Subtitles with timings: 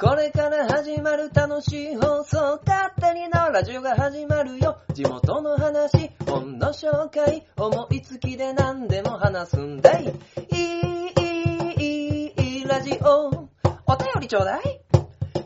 [0.00, 4.78] これから始まる楽しい放送、勝手にのラジオが始まるよ。
[4.94, 10.04] 地元の話、本の紹介、思いつきで何でも話すんだい。
[10.04, 11.12] いい、
[11.80, 13.26] いい、いい、ラジオ。
[13.26, 14.80] お便りちょうだい。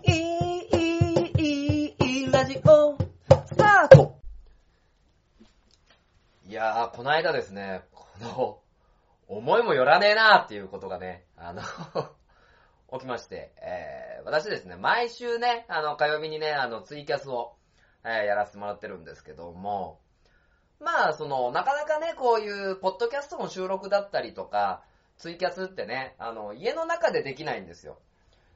[0.05, 2.99] いい、いい、いい、ラジオ。
[3.47, 4.19] スタート
[6.47, 8.59] いやー、この間ですね、この、
[9.29, 11.63] 思いもよらねえなーっていうことがね、あの、
[12.93, 17.55] 起きまして、えー、私ですね、毎週ね、あの、火曜日にね、あの、ツイキャスを、
[18.05, 20.01] えーやらせてもらってるんですけども、
[20.81, 24.83] まあ、その、なかなかね、こういう、ポッドキャストの収録だったりとか、
[25.19, 27.99] ツイキャスってね、あの、家の中でできないんですよ。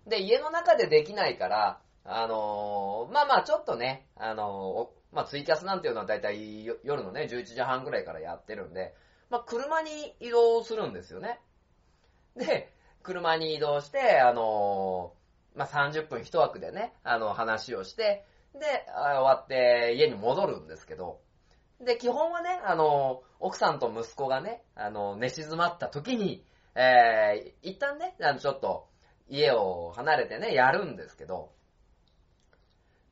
[0.07, 8.95] で、家の中でできないから、あのーまあまあちょっとね、あのーまあツイキャスなんていうのはだいたい夜のね、11時半ぐらいからやってるんで、
[9.29, 11.41] まあ車に移動するんですよね。
[12.37, 12.73] で、
[13.06, 15.27] 車に移動して、あのー
[15.59, 18.60] まあ30分一枠でね、あの、話をして、で、
[18.95, 21.21] 終わって家に戻るんですけど、
[21.80, 28.88] で、基本はね、あの奥さんと息子がね、あの寝静まった時に、えー、一旦ね、あの、ちょっと、
[29.29, 31.51] 家を離れてね、やるんですけど、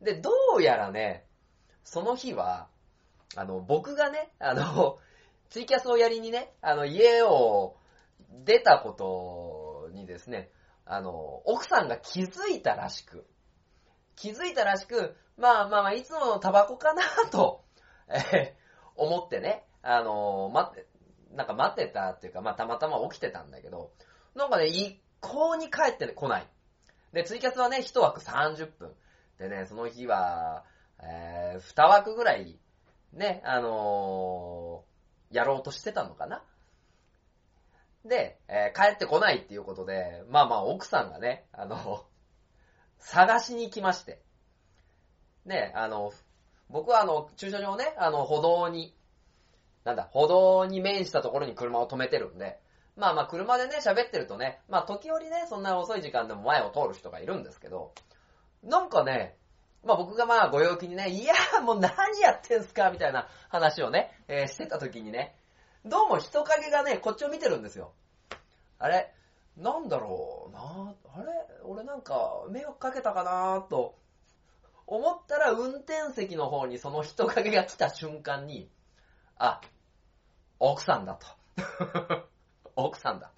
[0.01, 1.25] で、どうやらね、
[1.83, 2.69] その日は、
[3.37, 4.99] あの、僕がね、あの、
[5.51, 7.77] ツイキャスをやりにね、あの、家を
[8.45, 9.64] 出たこと
[9.95, 10.51] にですね、
[10.85, 11.13] あの、
[11.47, 13.27] 奥さんが気づいたらしく、
[14.17, 17.65] 気づいたらしく、まあまあまあ、いつものタバコかなと、
[18.09, 18.65] えー
[18.97, 20.87] 思ってね、あの、待って、
[21.33, 23.93] なんか待ってたっていうか、まあたまたま起きてたんだけど、
[24.37, 26.49] なんかね、一向に帰ってこない。
[27.13, 28.93] で、ツイキャスはね、一枠30分。
[29.39, 30.65] でね、その日は、
[31.03, 32.59] えー、二枠ぐらい、
[33.13, 34.95] ね、あのー
[35.35, 36.45] やろうとしてたのかな
[38.05, 42.05] で、えー帰ってこないっていうことで、まあまあ奥さんがね、あの、
[42.99, 44.21] 探しに来まして。
[45.45, 46.13] ね、あの、
[46.69, 48.97] 僕はあの、駐車場ね、あの、歩道に、
[49.85, 52.59] なんだ、歩道に面したところに車を止めてるんで、
[52.97, 57.93] まあまあ車でね、喋ってるとね、まあ時折ね、そんな遅い時間でも前を通る人がいるんですけど、
[58.63, 59.37] なんかね、
[59.83, 65.37] まあ僕がまあご陽気にね、いやーもう何やってんすかみたいな話をね、えーしてた時にね、
[65.87, 67.93] どうも人影がね、こっちを見てるんですよ。
[68.79, 69.13] あれ、
[69.59, 70.53] なんだろう？
[70.53, 71.27] なあれ？
[71.63, 73.95] 俺なんか迷惑かけたかなと
[74.87, 78.71] 思ったら運転席の方にその人影が来た瞬間に、
[79.37, 79.61] あ、
[80.59, 81.27] 奥さんだと。
[82.77, 83.31] 奥さんだ。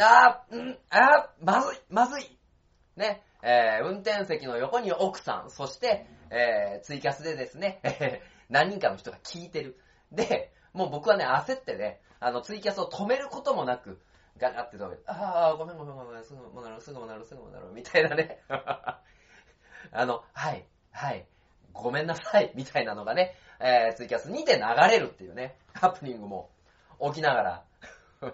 [0.00, 2.38] あ、ん、あ、まずい、まずい。
[2.96, 7.80] ね、えー運転席の横に奥さん、そして、えーツイキャスでですね、
[8.50, 9.78] 何人かの人が聞いてる。
[10.10, 14.00] で、もう僕はね、焦ってね、あの、ツイキャスを止めることもなく、
[14.36, 18.42] ガガって止めて、あー、ごめんごめんごめん、すぐもなる、すぐもなる、すぐもなる、みたいなね。
[19.92, 21.26] あの、はい、はい、
[21.72, 26.50] ごめんなさい、みたいなのがね、えーツイキャスにて流れるっていうね、ハプニングも
[27.00, 27.64] 起きながら、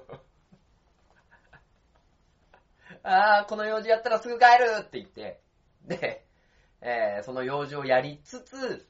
[3.03, 5.41] あー、この用事やったらすぐ帰るって言って、
[5.85, 6.25] で、
[6.81, 8.87] えーその用事をやりつつ、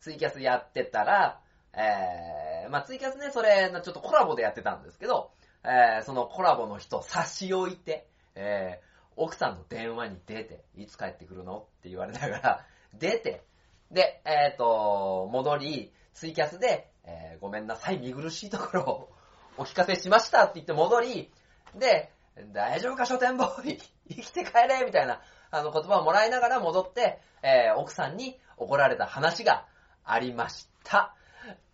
[0.00, 1.40] ツイキャスやってたら、
[1.74, 5.30] えー、まあツイキャスね、それ、ちょっとコラボでやってたんですけど、
[5.64, 13.44] えーそのコラボの人差し置いて、えー奥さんの電話に出て、いつ帰ってくるのって言われながら、 出て、
[13.90, 19.12] で、えっ、と、戻り、ツイキャスで、えーごめんなさい、見苦しいところを
[19.58, 21.30] お聞かせしましたって言って戻り、
[21.74, 22.10] で、
[22.52, 23.78] 大丈夫か書店ボーイ？
[24.08, 29.66] 生きて帰れみたいなあの言葉をもらいながら戻って、えー奥さんに怒られた話が
[30.04, 31.14] ありました。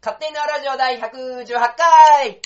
[0.01, 1.47] 勝手にのラジオ第118
[1.77, 2.41] 回。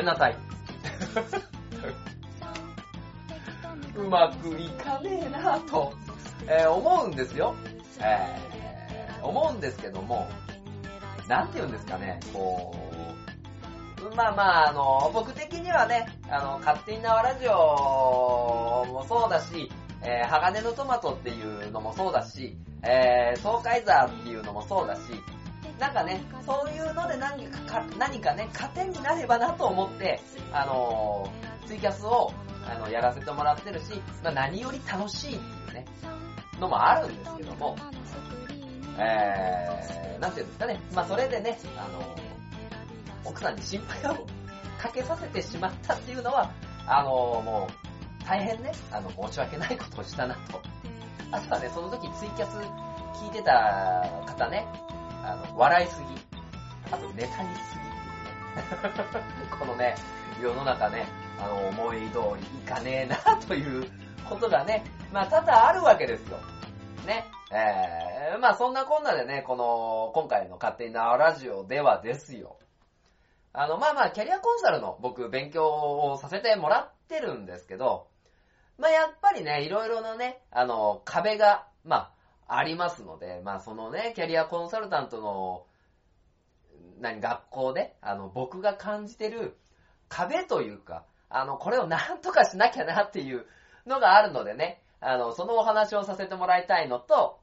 [0.00, 0.36] めんなさい。
[3.94, 5.92] うまくいかねえなぁと、
[6.46, 7.54] えー思うんですよ。
[8.00, 10.26] えー思うんですけども、
[11.28, 12.74] なんて言うんですかね、こ
[14.10, 19.70] う、まあまあ、あの、僕的にはね、あの、勝手に縄ラジオもそうだし、
[20.02, 25.02] えー鋼のトマトっていうのもそうだし、えー、東海座っていうのもそうだし、
[25.80, 30.20] なんかね、そういうので何か、何かね、糧になればなと思って、
[30.52, 32.32] あのーツイキャスを
[32.66, 33.92] あのやらせてもらってるし、
[34.24, 35.84] まあ、何より楽しいっていうね、
[36.58, 37.76] のもあるんですけども、
[38.98, 42.16] えー、なんていうんですかね、まあそれでね、あの、
[43.24, 44.26] 奥さんに心配を
[44.82, 46.50] かけさせてしまったっていうのは、
[46.86, 50.60] あの、もう、大変ね、あの、申し訳ないことをしたなと。
[51.30, 52.56] あとはね、その時ツイキャス
[53.22, 54.66] 聞いてた方ね、
[55.30, 56.06] あの、笑いすぎ。
[56.90, 57.80] あと、ネタにしすぎ。
[59.58, 59.94] このね、
[60.42, 61.06] 世の中ね、
[61.38, 63.16] あの、思い通りいかねえな、
[63.46, 63.88] という
[64.28, 66.38] ことがね、まあ、多々あるわけですよ。
[67.06, 67.26] ね。
[67.52, 72.58] えー、まあ、そんなこんなでね、この、今回の勝手に縄ラジオではですよ。
[73.52, 78.08] あの、まあまあ、キャリアコンサルの僕、勉強をさせてもらってるんですけど、
[78.78, 82.12] まあやっぱりね、いろいろなね、あの、壁が、まあ、
[82.52, 85.66] ありますので、まあそのね、キャリアコンサルタントの、
[87.00, 89.56] 何、学校で、あの、僕が感じてる
[90.08, 93.46] 壁というか、あの、これをなんとかしなきゃなっていう
[93.86, 97.40] のがあるのでね、あの、そのお話をさせてもらいたいのと、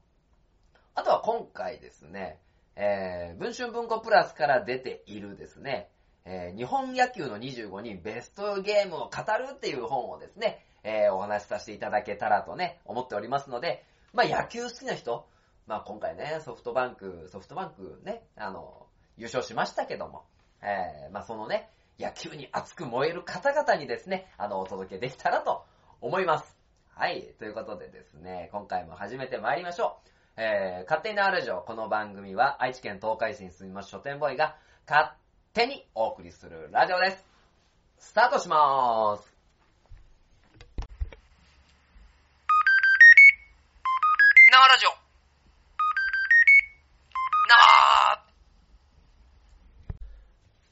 [0.94, 2.38] あとは今回ですね、
[2.76, 5.88] えー、文春文庫プラスから出ているですね、
[6.24, 9.08] えー、日本野球の25人ベストゲームを語
[9.38, 15.26] るっていう本をですね、えー、お話しさせていただけたらとね、思っておりますので、まあ野球好きな人、
[15.66, 20.24] まあ今回ね、ソフトバンク、ソフトバンクね、あの、優勝しましたけども、
[20.62, 25.64] えー、まあそのね、野球に熱く燃える方々にですね、あの、お届けできたらと
[26.00, 26.56] 思います。
[26.94, 30.08] はい、ということでですね、今回も始めて参りましょう。
[30.40, 34.56] えー、勝手になるラジオ、この番組は愛知県東海市に住みます書店ボーイが
[34.88, 35.12] 勝
[35.52, 37.24] 手にお送りするラジオです。
[37.98, 39.37] スタートしまーす。
[44.58, 44.90] 生ラジオ。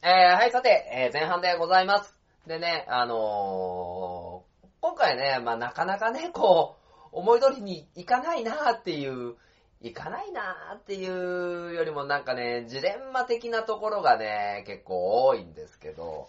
[0.02, 2.18] 生えー、はい、さて、えー、前半でございます。
[2.48, 9.36] でね、あのー、今回ね、まあなかなかね、こう、思い通りにいかないなーっていう
[9.80, 16.28] いかないなーっていうよりもなんかね、ジレンマ的なところがね、結構多いんですけど、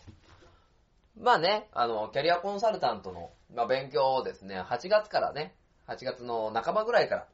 [1.19, 5.55] まあね、あの、キャリアコンサルタントの、まあ、勉強をですね、8月からね、
[5.87, 7.27] 8月の半ばぐらいから、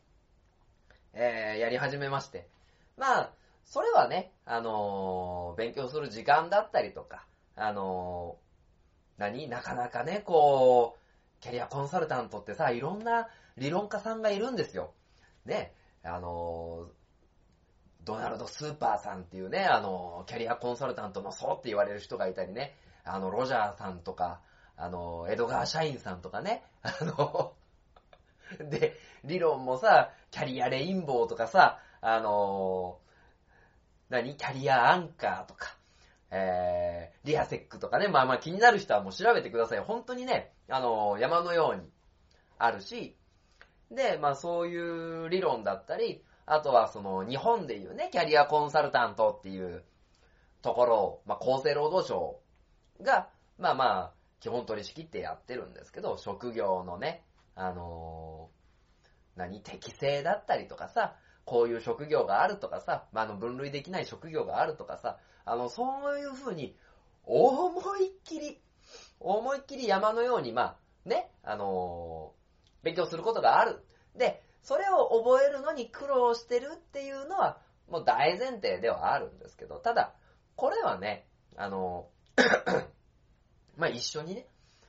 [1.13, 2.47] えー、やり始めまして、
[2.97, 3.33] まあ、
[3.65, 7.25] それはね、あのー、勉強する時間だったりとか、
[7.55, 9.47] あのー、何？
[9.47, 13.27] なかなかね、こう、キャリアコンサルタントってさ、いろんな
[13.57, 14.93] 理論家さんがいるんですよ。
[15.45, 15.73] ね、
[16.03, 16.87] あの、
[18.03, 24.41] ドナルド・スーパーさんっていうね、あの、キャリアコンサルタントのそうって言われる人がいたりね、あの、ロジャーさんとか、
[24.75, 27.53] あの、エドガー・シャインさんとかね、あの、
[28.69, 32.97] で、理論もさ、キャリアレインボーとかさ、あの、
[34.09, 34.35] 何？
[34.35, 35.77] キャリアアンカーとか、
[36.31, 39.79] えー、リアセックとかね、まあまあ気になる人はもう調べてください。
[39.81, 41.87] 本当にね、あの、山のように
[42.57, 43.15] あるし、
[43.91, 49.83] で、まあそういう理論だったり、あとはその日本でいうね、キャリアコンサルタントっていう
[50.63, 52.39] ところを、まあ厚生労働省
[53.03, 53.29] が、
[53.59, 58.62] まあまあ、基本取り仕切ってやってるんですけど、職業のね、あのー、
[59.35, 61.15] 何、適性だったりとかさ、
[61.45, 66.75] こういう職業があるとかさ、まあ、の、分類できない職業があるとかさ、あの、そういうふうに、
[67.25, 68.61] 思いっきり、
[69.19, 72.43] 思いっきり山のように、まあ、ね、あのー
[72.83, 73.81] 勉強することがある。
[74.15, 77.57] で、それを覚えるのに苦労してるっていうのは、
[77.89, 80.13] もう大前提ではあるんですけど、ただ、
[80.55, 82.09] これはね、あの、
[83.75, 84.47] まあ、一緒にね、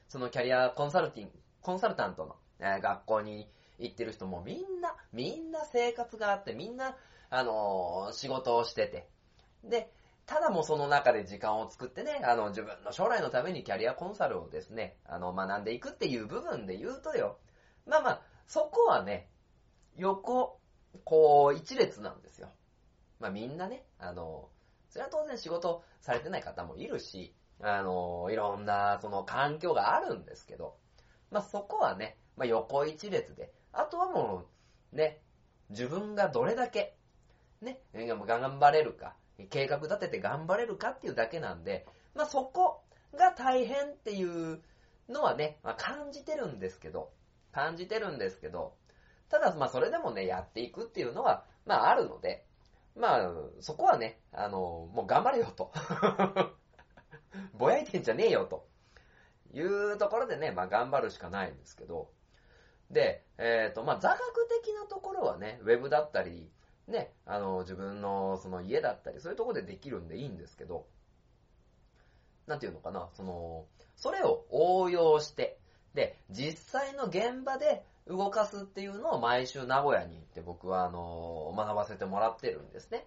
[0.08, 6.96] そのキャリアコンサルティング、コンサルタントの、えー、学校に行ってる人もみんな、みんな生活があって、みんな、
[7.30, 9.08] あのー、仕事をしてて、
[9.64, 9.92] で、
[10.26, 17.38] ただもその中で時間を作ってね、あの、自分の将来のためにキャリアコンサルをですね、あの、学んでいくっていう部分で言うとよ、
[17.86, 19.28] まあまあ、そこはね、
[19.96, 20.60] 横、
[21.04, 22.50] こう、一列なんですよ。
[23.20, 24.50] まあみんなね、あの、
[24.88, 30.76] それは当然仕事されてない方もいるし、あの、いろんな、その環境があるんですけど、
[31.30, 34.44] まあそこはね、まあ横一列で、あとはも
[34.92, 35.20] う、ね、
[35.70, 36.96] 自分がどれだけ、
[37.60, 39.14] ね、頑張れるか、
[39.50, 42.82] 計画立てて頑張れるかっていうだけなんで、まあそこ
[43.16, 44.62] が大変っていう
[45.08, 47.10] のはね、まあ感じてるんですけど、
[47.52, 48.74] 感じてるんですけど、
[49.28, 52.44] ただ、まあ、それでもね、やっていくっていうのは、まあ、あるので、
[52.96, 55.72] まあ、そこはね、あの、もう頑張れよと。
[57.54, 58.68] ぼやいてんじゃねえよと。
[59.52, 62.10] いうところでね、まあ、頑張るしかないんですけど、
[62.90, 64.20] で、えっ、ー、と、まあ、座学
[64.62, 66.50] 的なところはね、ウェブだったり、
[66.86, 70.86] ね、あの、自分のその家だったり、そういうところでできるんでいいんですけど、
[72.46, 73.64] なんていうのかな、その、
[73.96, 75.58] それを応用して、
[75.94, 83.06] で、実際の現場で動かすっていうのを毎週名古屋に行って僕はあの、学ばせてもらってるんですね。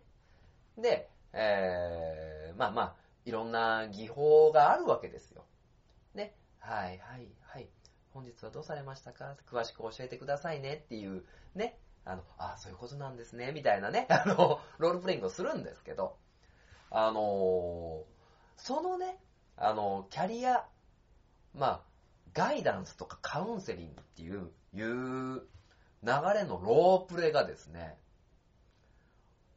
[0.78, 5.44] で、えー、まあまあ、いろんな技法があるわけですよ。
[6.16, 7.68] ね、はいはいはい。
[8.18, 9.36] 本日はどうされましたか？
[9.48, 16.18] 詳しく教えてくださいねっていう、ね、あの、あそういうことなんですね、みたいなね、 あの、ロールプレイングをするんですけど、
[16.90, 18.06] あの
[18.56, 19.20] そのね、
[19.56, 20.66] あの、キャリア、
[21.54, 21.82] まあ、
[22.34, 28.00] ガイダンスとかカウンセリングっていう、いう流れのロープレがですね、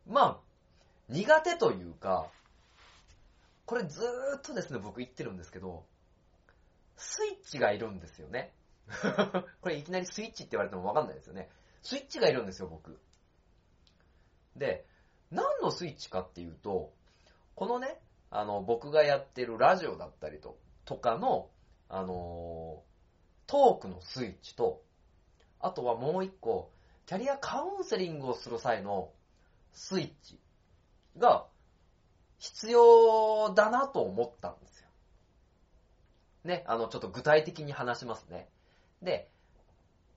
[0.07, 0.41] まあ、
[1.09, 2.27] 苦手というか、
[3.65, 5.87] これずーっとですね、僕言ってるんですけど、
[7.01, 8.55] スイッチがいるんですよね。
[9.63, 11.49] これいきなりスイッチって言われてもわかんないですよね。
[11.83, 13.01] スイッチがいるんですよ、僕。
[14.57, 14.87] で、
[15.31, 16.93] 何のスイッチかっていうと、
[17.55, 21.51] このね、あの、僕がやってるラジオだったりと、とかの、
[21.89, 22.91] あのー
[23.51, 24.81] トークのスイッチと、
[25.59, 26.71] あとはもう一個、
[27.07, 29.11] キャリアカウンセリングをする際の
[29.73, 30.39] スイッチ
[31.19, 31.49] が
[32.39, 34.80] 必要だなと思ったんです。
[36.45, 38.49] ね、あの、ちょっと具体的に話しますね。
[39.03, 39.29] で、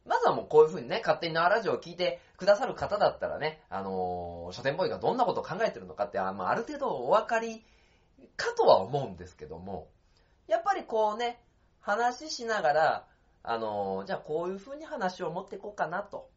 [0.06, 7.64] まずはもうこういう風にね、勝手に縄ラジオを聞いてくださる方だったらね、あのー書店ボーイがどんなことを考えてるのかって、あ,、まあ、ある程度お分かり
[8.36, 9.88] かとは思うんですけども、
[10.48, 11.42] やっぱりこうね、
[11.80, 13.08] 話しながら、
[13.44, 16.30] あのーじゃあこういう風に話を持っていこうかなと。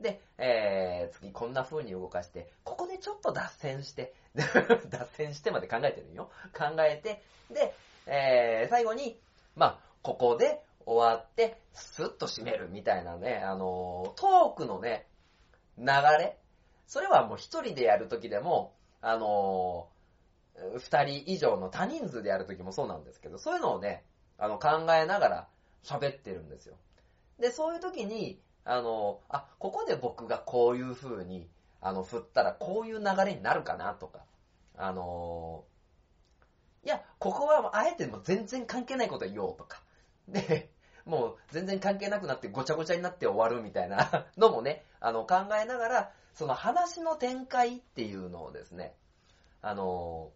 [0.00, 6.30] で、えー、次こんな風に動かして、ここでちょっと脱線して、 脱線してまで考えてるんよ。
[6.52, 7.74] 考えて、で、
[8.06, 9.20] えー、最後に、
[9.56, 15.06] まあ、ここで終わって、スッと締めるみたいなね、あのトークのね、
[15.78, 15.86] 流
[16.18, 16.38] れ、
[16.86, 19.88] それはもう一人でやるときでも、あの
[20.78, 24.04] 二人以上の多人数でやるときもそうなんですけど、そういうのをね、
[24.38, 25.48] あの、考えながら
[25.82, 26.76] 喋ってるんですよ。
[27.38, 31.48] で、そういうときに、あのあ、ここで僕がこういう風に、
[31.80, 34.24] あの、振ったらこういう流れになるかなとか、
[34.76, 35.64] あの
[36.84, 39.82] いや、ここはあえても全然関係ないこと言おうとか。
[40.28, 40.72] で、
[41.04, 48.96] もう全然関係なくなってごちゃごちゃになって終わるみたいな のもね、あの考えながら、その話の展開っていうのをですね、
[49.60, 50.32] あの、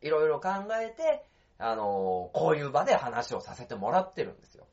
[0.00, 0.50] いろいろ考
[0.80, 1.26] えて、
[1.58, 4.66] あの、こういう場で話をさせてもらってるんですよ。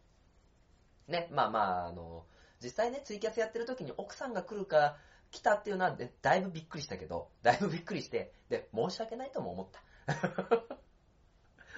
[1.08, 2.26] ね、まあまあ、あの、
[2.62, 4.98] 実際ね、ツイキャスやってる時に奥さんが来るか、
[5.32, 9.84] 来たっていうのは、ね、だいぶびっくりしたけど、だいぶびっくりして、で、申し訳ないとも思った。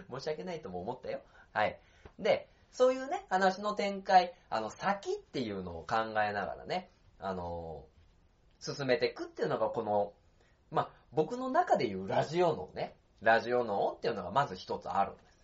[0.10, 1.22] 申し訳ないとも思ったよ。
[1.54, 1.80] はい。
[2.20, 6.90] で、そういうね、話の展開、あの、先っていうのを考えながらね、
[7.20, 7.86] あの、
[8.60, 10.14] 進めていくっていうのがこの、
[10.72, 15.42] ま、僕の中でいうラジオ脳ね、ラジオ脳っていうのがまず一つあるんです。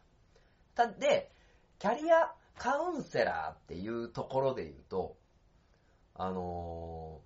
[0.76, 1.32] たで、
[1.80, 5.18] キャリアカウンセラーっていうところで言うと、
[6.16, 7.22] あの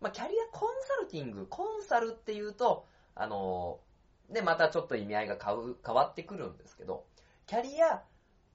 [0.00, 3.78] ま、キャリアコンサルティング、コンサルっていうと、あの
[4.30, 5.38] で、またちょっと意味合いが
[5.84, 7.04] 変わってくるんですけど、
[7.46, 8.02] キャリア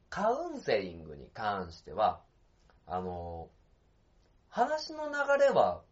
[0.09, 2.21] カウンセリングに関しては、
[2.87, 3.49] あの
[4.49, 5.83] 話の流れは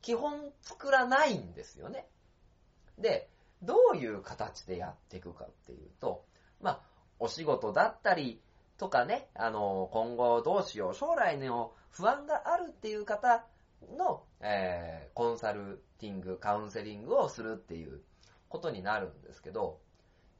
[0.00, 2.06] 基本作らないんですよね。
[2.98, 3.28] で、
[3.62, 6.24] どういう形でやっていくかっていうと、
[6.60, 6.80] まあ、
[7.18, 8.40] お仕事だったり
[8.78, 13.44] とかね、あの、今後どうしよう、将来の不安があるっていう方
[13.96, 18.02] の、えーコンサルティング、カウンセリングをするっていう
[18.54, 19.80] ことになるんですけど、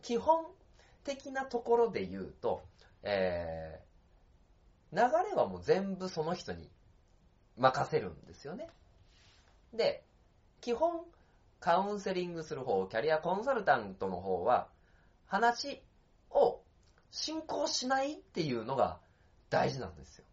[0.02, 0.47] 基本
[1.02, 2.62] 的なところで言うと、
[3.02, 3.85] えー
[4.94, 6.71] 流れはもう全部その人に
[7.56, 8.68] 任せるんですよね。
[9.73, 10.04] で、
[10.61, 11.00] 基本、
[11.59, 14.68] カウンセリングする方、キャリアコンサルタントの方は、
[15.26, 15.83] 話
[16.30, 16.61] を
[17.11, 19.00] 進行しないっていうのが
[19.50, 20.25] 大事なんですよ。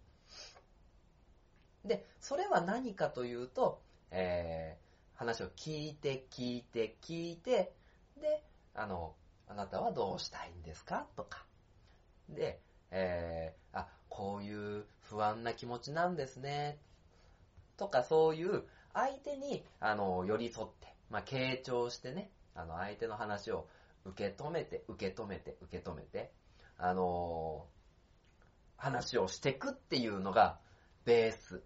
[1.86, 4.91] で、それは何かというと、えー
[5.22, 7.76] 話を聞いて、聞いて、聞いて、
[8.20, 9.14] で、あの、
[9.48, 11.06] あなたはどうしたいんですか？
[11.16, 11.46] とか。
[12.28, 12.60] で、
[12.90, 16.80] えーあ、こういう不安な気持ちなんですね。
[17.78, 18.64] とか、そういう
[18.94, 23.68] 相手に、あの、寄り添って、まあ、傾聴してね、あの、相手の話を
[24.06, 26.32] 受け止めて、受け止めて、受け止めて、
[26.78, 27.68] あの
[28.76, 30.58] 話をしてくっていうのが
[31.06, 31.62] ベース。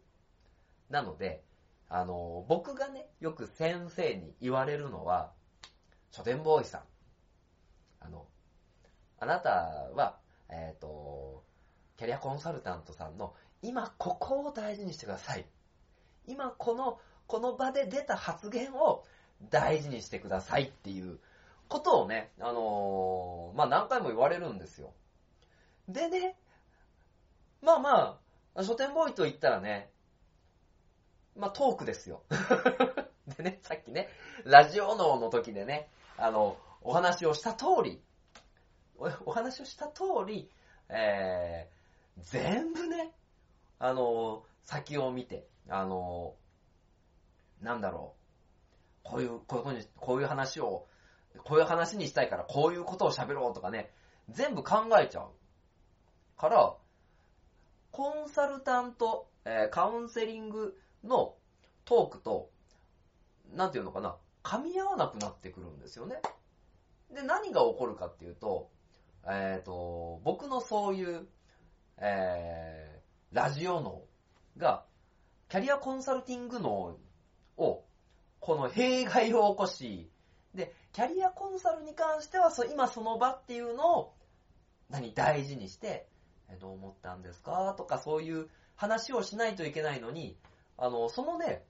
[0.90, 1.45] なので、
[1.89, 5.32] あの僕がね、よく先生に言われるのは、
[6.12, 6.82] 書店ボーイさん。
[8.00, 8.25] あの、
[9.20, 9.50] あなた
[9.94, 10.18] は、
[10.50, 11.44] えっ、と、
[11.98, 15.46] キャリアコンサルタントさんの、今ここを大事にしてください。
[16.27, 19.04] 今この、この場で出た発言を
[19.50, 21.20] 大事にしてくださいっていう
[21.68, 24.94] ことをね、あのーまあ、何回も言われるんですよ。
[25.88, 26.38] でね、
[27.62, 28.20] まあま
[28.56, 29.89] あ、書店ボーイと言ったらね、
[31.36, 32.24] まあトークですよ。
[33.38, 34.10] でね、さっきね、
[34.46, 38.01] ラジオ脳の時でね、あの、お話をした通り、
[38.98, 40.50] おお話をした通り、
[40.89, 43.12] えー、全部ね、
[43.80, 46.36] あの、先を見て、あの、
[47.62, 48.15] なんだろ
[49.04, 50.88] う、こういう、こういうこに、こういう話を、
[51.44, 53.92] こういう話にしたいから、こういうことを喋ろうとかね、
[54.30, 55.30] 全部考えちゃう。
[56.38, 56.75] から、
[57.92, 61.36] コンサルタント、えーカウンセリングの
[61.86, 62.50] トークと、
[63.54, 66.18] なんていうのかな、噛み合わなくなってくるんですよね。
[67.14, 68.70] で、何が起こるかっていうと、
[69.28, 71.28] えっ、と、僕のそういう、
[71.98, 74.04] えー、ラジオ脳
[74.58, 74.86] が、
[75.50, 76.98] キャリアコンサルティング脳
[77.58, 77.84] を、
[78.40, 80.12] この弊害を起こし、
[80.54, 84.14] で、キャリアコンサルに関しては、今その場っていうのを、
[84.90, 86.08] 何、大事にして、
[86.50, 90.38] えどう思ったんですかとか、そういう話をしないといけないのに、
[90.77, 91.65] あの、そのね、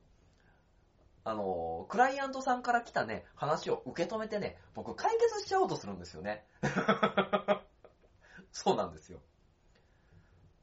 [1.23, 6.45] あの、クライアントさんから来たね、話を受け止めてね、僕解決しちゃおうとするんですよね。
[8.51, 9.19] そうなんですよ。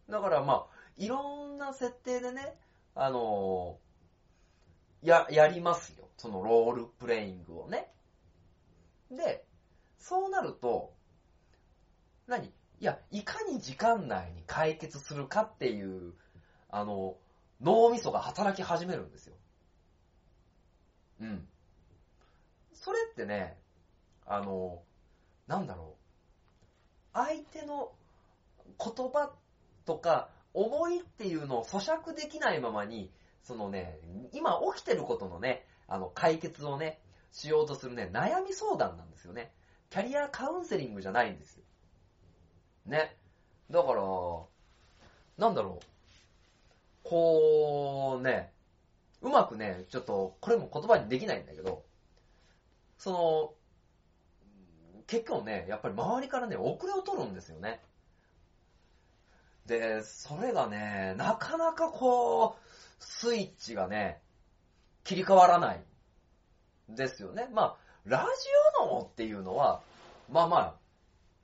[0.08, 2.58] だからまあ、いろんな設定でね、
[2.94, 3.78] あの
[5.02, 6.08] や、やりますよ。
[6.16, 7.92] そのロールプレイングをね。
[9.10, 9.44] で、
[9.98, 10.94] そうなると、
[12.26, 12.46] 何？
[12.46, 12.52] い
[12.84, 16.14] や、いかに時間内に解決するかっていう、
[16.68, 17.16] あの、
[17.62, 19.34] 脳みそが働き始めるんですよ。
[21.20, 21.48] うん。
[22.74, 23.56] それってね、
[24.26, 24.82] あの、
[25.46, 26.02] なんだろう。
[27.14, 27.92] 相手の
[28.78, 29.32] 言葉
[29.84, 33.98] とか思いっていうのを咀嚼できないままに、そのね、
[34.32, 37.00] 今起きてることのね、あの、解決をね、
[37.30, 39.52] しようとするね、悩み相談なんですよね。
[39.90, 41.64] キャリアカウンセリングじゃないんですよ。
[42.86, 43.16] ね。
[43.70, 44.02] だから、
[45.38, 45.91] なんだろう。
[47.04, 48.52] こうね、
[49.20, 51.84] うまくね、ちょっと、これも言葉にできないんだけど、
[52.98, 53.54] その、
[55.06, 57.80] 結構ね、やっぱり周りからね、遅れを取るんですよね。
[59.66, 64.20] で、それがね、なかなかこう、スイッチがね、
[65.04, 65.84] 切り替わらない。
[66.88, 67.48] ですよね。
[67.52, 68.24] まあ、ラジ
[68.82, 69.82] オ脳っていうのは、
[70.30, 70.74] まあまあ、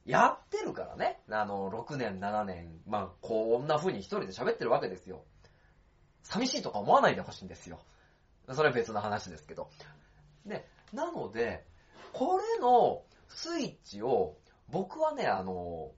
[0.04, 1.20] やってるからね。
[1.30, 5.24] あの、6年、7年、まあ、こんな風に一人で喋ってるわけですよ。
[6.22, 7.80] 寂しいとか思わないでほしいんですよ。
[8.52, 9.70] それは別の話ですけど。
[10.46, 11.64] で、なので、
[12.12, 14.36] これのスイッチを、
[14.68, 15.92] 僕はね、あの、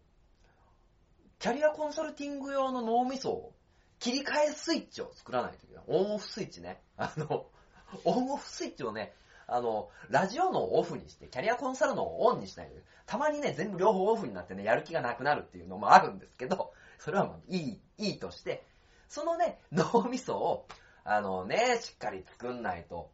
[1.39, 3.55] キャリアコンサルティング用の脳みそを
[3.99, 5.85] 切り替えスイッチを作らないといけない。
[5.87, 6.83] オンオフスイッチね。
[6.97, 7.47] あの、
[8.05, 9.15] オンオフスイッチをね、
[9.47, 18.65] あの、ラジオのをオフにして、キャリアコンサルのをオンにしないで、たまにね、全部両方オフになってね、やる気がなくなるっていうのもあるんですけど、それはまあいい、いいとして、
[19.11, 20.69] そのね、 脳みそを、
[21.05, 23.11] あのね、しっかり作んないと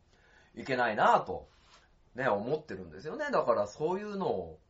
[0.55, 1.49] いけないなぁと、
[2.15, 3.31] ね、思ってるんですよね。
[3.33, 4.61] だからそういうのを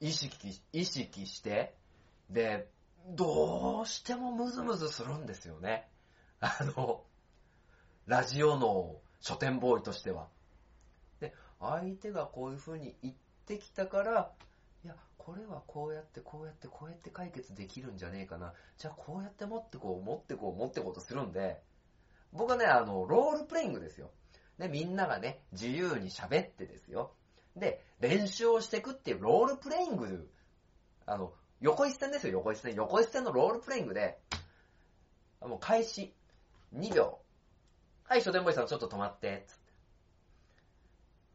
[0.00, 1.76] 意識、意識して、
[2.30, 2.68] で、
[3.06, 5.88] どうしてもムズムズするんですよね。
[6.40, 7.04] あの、
[8.06, 10.28] ラジオの書店ボーイとしては。
[11.20, 13.14] で、相手がこういう風に言っ
[13.46, 14.32] てきたから、
[15.24, 18.54] これはこうやってこうやってこうやって解決できるんじゃねえかな。
[18.76, 21.62] じゃあこうやって持ってこう、持ってこう、持ってこうとするんで、
[22.32, 24.10] 僕はね、あの、ロールプレイングですよ。
[24.58, 27.12] ね、みんながね、自由に喋ってですよ。
[27.54, 30.28] で、練習をしていくっていうロールプレイング、
[31.06, 32.74] あの、横一線ですよ、横一線。
[32.74, 34.18] 横一線のロールプレイングで、
[35.40, 36.12] もう開始、
[36.74, 37.20] 2秒。
[38.04, 39.62] はい、書店ボーイさんちょっと止まって、つって。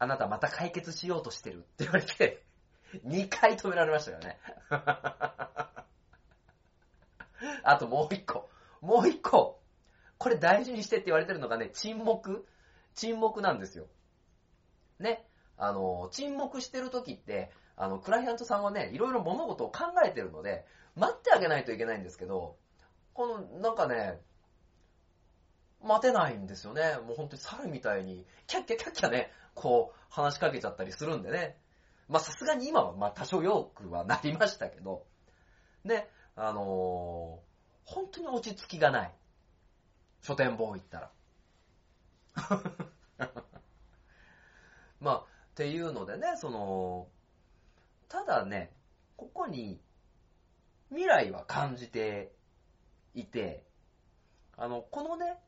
[0.00, 2.44] あなたまた解決しようとしてるって言われて、
[3.06, 4.38] 2回止められましたよね。
[7.62, 8.48] あともう一個。
[8.80, 9.60] もう一個。
[10.18, 12.46] これ大事にしてって言われてるのがね、沈黙
[12.94, 13.86] 沈黙なんですよ。
[14.98, 15.24] ね。
[15.56, 22.56] あの、沈黙してる時って、あの、クライアントさんはね、いろいろ物事を考えてるので、待ってあげないといけないんですけど、
[23.14, 24.20] この、なんかね、
[25.80, 26.98] 待てないんですよね。
[27.06, 31.56] もう本当に猿みたいに、キャッキャキャッキャね、こう、話しかけちゃったりするんでね。
[32.08, 35.04] まあさすがに今は、まあ多少よくはなりましたけど、
[35.84, 37.48] ね、あのー
[37.88, 39.14] 本当に落ち着きがない。
[40.20, 41.10] 書店ボーイ行ったら。
[45.00, 47.08] まあ、っていうのでね、その、
[48.08, 48.74] ただね、
[49.16, 49.80] ここに
[50.90, 52.30] 未来は感じて
[53.14, 53.64] いて、
[54.58, 55.38] あの、このね、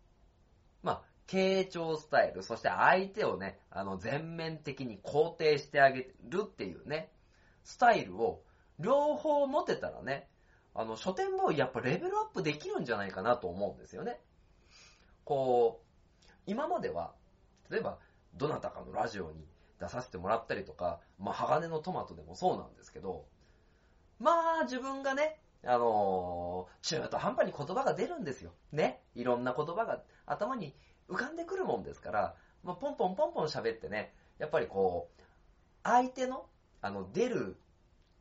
[1.31, 7.13] 傾聴スタイル、そして相手をね、あの、全面的に肯定してあげるっていうね、
[7.63, 8.43] スタイルを
[8.81, 10.29] 両方持てたらね、
[10.75, 14.19] あの、書店ボーイやっぱレベルアップできるんじゃないかなと思うんですよね。
[15.25, 17.15] こう、今までは、
[17.71, 17.99] 例えば、
[18.35, 19.47] どなたかのラジオに
[19.79, 23.27] 出させてもらったりとか、まあ、鋼のトマトでもそうなんですけど、
[24.19, 28.53] まあ、自分がね、あのー中途半端に言葉が出るんですよ。
[28.73, 29.03] ね。
[29.15, 30.75] いろんな言葉が頭に
[31.11, 35.23] 浮かんでくるもんですから、まあ、ポンポンポンポン喋ってね、やっぱりこう、
[35.83, 36.47] 相手の、
[36.81, 37.57] あの、出る、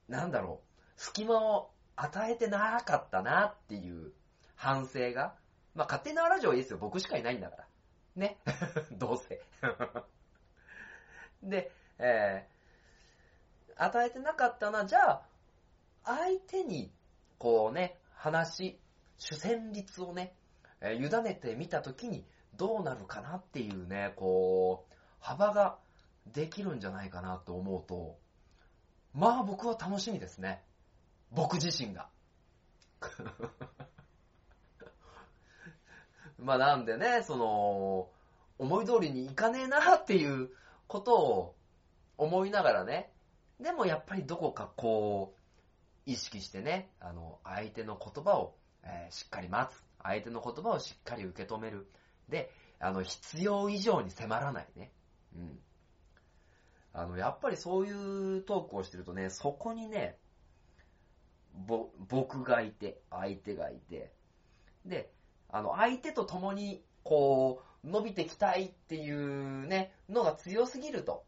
[0.07, 0.61] なんだろ
[0.97, 4.11] う、隙間を与えてなかったなっていう
[4.55, 5.35] 反省が、
[5.75, 6.79] まあ、勝手なラジオはいいですよ。
[6.79, 7.67] 僕しかいないんだから。
[8.15, 8.37] ね。
[8.91, 9.41] どうせ。
[11.43, 15.25] で、えー、与えてなかったな、じゃあ、
[16.05, 16.91] 相手に、
[17.37, 18.79] こうね、話、
[19.17, 20.35] 主旋律をね、
[20.81, 22.25] えー委ねてみたときに
[22.59, 25.79] どうなるかなっていうね、こう、幅が
[26.27, 28.17] できるんじゃないかなと思うと、
[29.13, 30.61] まあ僕は楽しみですね。
[31.31, 32.09] 僕自身が。
[36.37, 38.09] まあなんでね、その、
[38.57, 40.49] 思い通りにいかねえなっていう
[40.87, 41.55] ことを
[42.17, 43.09] 思いながらね、
[43.61, 45.39] でもやっぱりどこかこう、
[46.05, 49.81] 意識してね、あの、相手の言葉を、えーしっかり待つ。
[50.03, 51.89] 相手の言葉をしっかり受け止める。
[52.29, 54.91] で、あの、必要以上に迫らないね。
[55.35, 55.59] うん。
[56.93, 60.17] あの、やっぱりそういうトークをしてるとね、そこにね、
[61.53, 64.11] ぼ、僕がいて、相手がいて、
[64.85, 65.11] で、
[65.49, 71.23] あの、相手と共に、こう、伸びてきたいっていうね、のが強すぎると、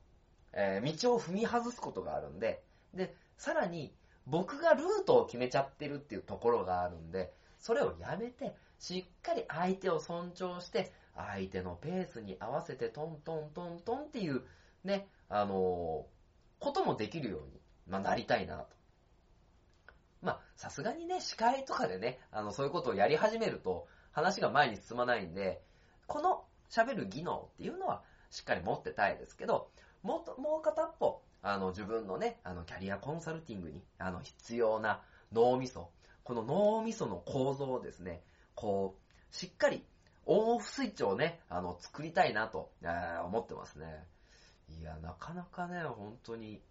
[0.53, 3.93] えー道を踏み外すことがあるんで、で、さらに、
[4.27, 14.41] 僕がルートを決めちゃってるっていうところがあるんで、それをやめて、しっかり相手を尊重して、相手のペースに合わせてトントントントンっていう、
[14.83, 16.07] ね、あの
[16.59, 18.65] こともできるように、まあ、なりたいなと。
[20.23, 25.61] まあ、さすがにね、司会とかでね、あの、そういうことをやり始めると、話が前に進まないんで、
[26.07, 29.69] この喋る技能っていうのは、しっかり持ってたいですけど、
[30.01, 35.91] もっと、もう片っぽ、あの、自分のね、あの、キャリアコンサルティングに、あの、必要な脳みそ、
[36.23, 38.23] この脳みその構造をですね、
[38.61, 39.83] こう、しっかり、
[40.27, 44.05] オンオフスイッチをね、あの、作りたいなと、えー思ってますね。
[44.79, 46.61] いや、なかなかね、本当に、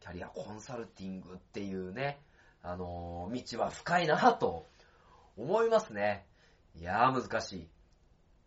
[0.00, 2.22] キャリアコンサルティングっていうね、
[2.62, 4.66] あのー道は深いなと
[5.36, 6.24] 思いますね。
[6.74, 7.68] いやー、難しい。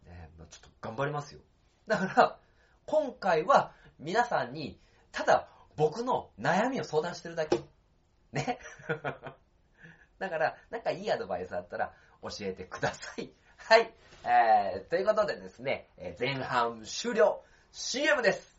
[0.09, 1.41] ね、ちょっと頑張りますよ。
[1.85, 2.39] だから、
[2.87, 4.79] 今回は皆さんに、
[5.11, 7.59] ただ僕の悩みを相談してるだけ。
[8.31, 8.57] ね。
[10.17, 11.93] だから、なんかいいアドバイスあったら
[12.29, 13.29] 教えてください。
[13.57, 13.93] はい。
[14.23, 17.43] えー、ということでですね、えー前半終了。
[17.71, 18.55] CM です。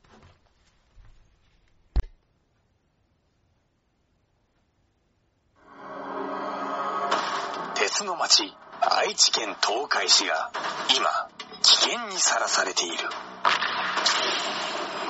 [7.75, 10.51] 鉄の町愛知県東海市が
[10.97, 11.31] 今
[11.63, 12.97] 危険にさらされている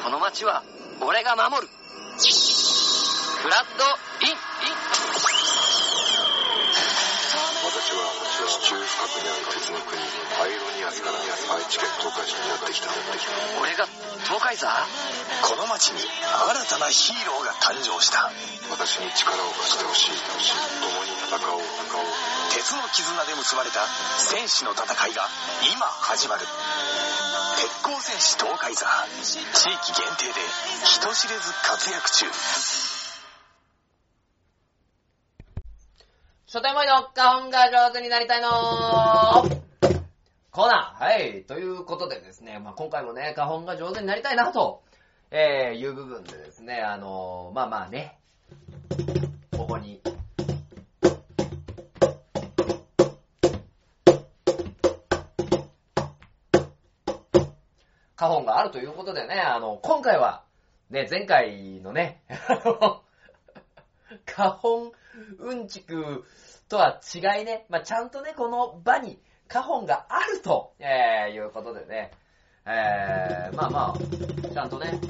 [0.05, 0.63] この街は
[1.01, 3.85] 俺が守るフラッド
[4.27, 4.46] イン
[8.77, 9.97] 地中深くにある鉄の国
[10.37, 12.93] パイロニアスから愛知県東海市にやってきた
[13.57, 13.89] 俺が
[14.29, 14.69] 東海座？
[14.69, 16.13] この町に新
[16.69, 18.29] たなヒーローが誕生した。
[18.69, 20.19] 私に力を貸してほしい。
[20.83, 21.63] 共に戦おう。
[21.63, 22.13] 戦おう。
[22.53, 23.87] 鉄の絆で結ばれた
[24.19, 25.25] 戦士の戦いが
[25.73, 26.45] 今始まる。
[27.57, 28.85] 鉄鋼戦士東海座。
[29.23, 30.41] 地域限定で
[30.85, 32.27] 人知れず活躍中
[36.57, 38.49] 書店ボーイの花本が上手になりたいの
[40.51, 41.05] コーナー。
[41.05, 41.45] はい。
[41.45, 44.83] ということでですね、まあ、今回もね、花本が上手になりたいなと、
[45.31, 48.19] えー、いう部分でですね、あのーまあまあね、
[49.55, 50.01] ここに、
[58.17, 60.43] 花本があるということでね、あの、今回は、
[60.89, 63.03] ね、前回のね、 あの、
[64.25, 64.93] 花本
[65.39, 66.25] うんちく
[66.69, 72.11] とは違いね、まあ、ちゃんとね、この場に花本があると、えー、いうことでね、
[72.67, 75.01] えー、まあまあ、ちゃんとね、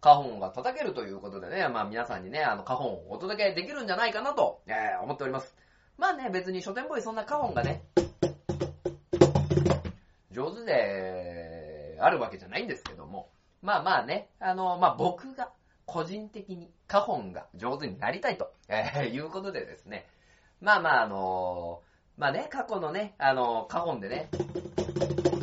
[0.00, 5.54] 花本が叩けるということでね、まあ皆さんにね、あの花本をお届けできるんじゃないかなと、えー、思っております。
[5.98, 7.82] まあね、別に書店ボーイそんな花本がね、
[10.30, 13.30] 上手であるわけじゃないんですけども、
[13.62, 15.50] まあまあね、あの、まあ僕が
[15.90, 20.06] 個人的に花本が上手になりたいと、えーいうことでですね、
[20.60, 21.82] まあまああの
[22.16, 24.28] まあね、過去のね、あの、カホンでね、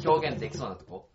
[0.06, 1.10] 表現できそうなとこ。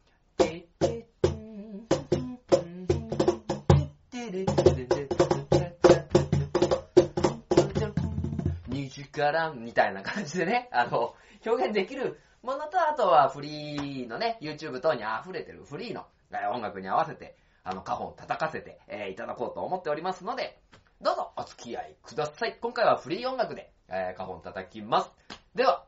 [8.68, 11.14] 2時からみたいな感じでね、あの、
[11.47, 16.05] 表現できるものと、あとはフリーのね、YouTube 等に溢れてるフリーの
[16.53, 20.61] 音楽に合わせて、あの、カホン叩かせて、えーいただこうと思っておりますので、
[21.01, 22.59] どうぞお付き合いください。
[22.61, 25.11] 今回はフリー音楽で、えーカホン叩きます。
[25.55, 25.85] では、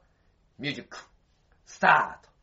[0.59, 0.97] ミュージック、
[1.67, 2.35] スタート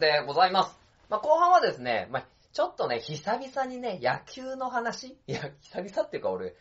[0.00, 0.78] でございます。
[1.08, 5.18] まあ、後半はですね、まあ、ちょっとね、久々にね、野球の話？
[5.26, 6.54] いや、久々っていうか俺、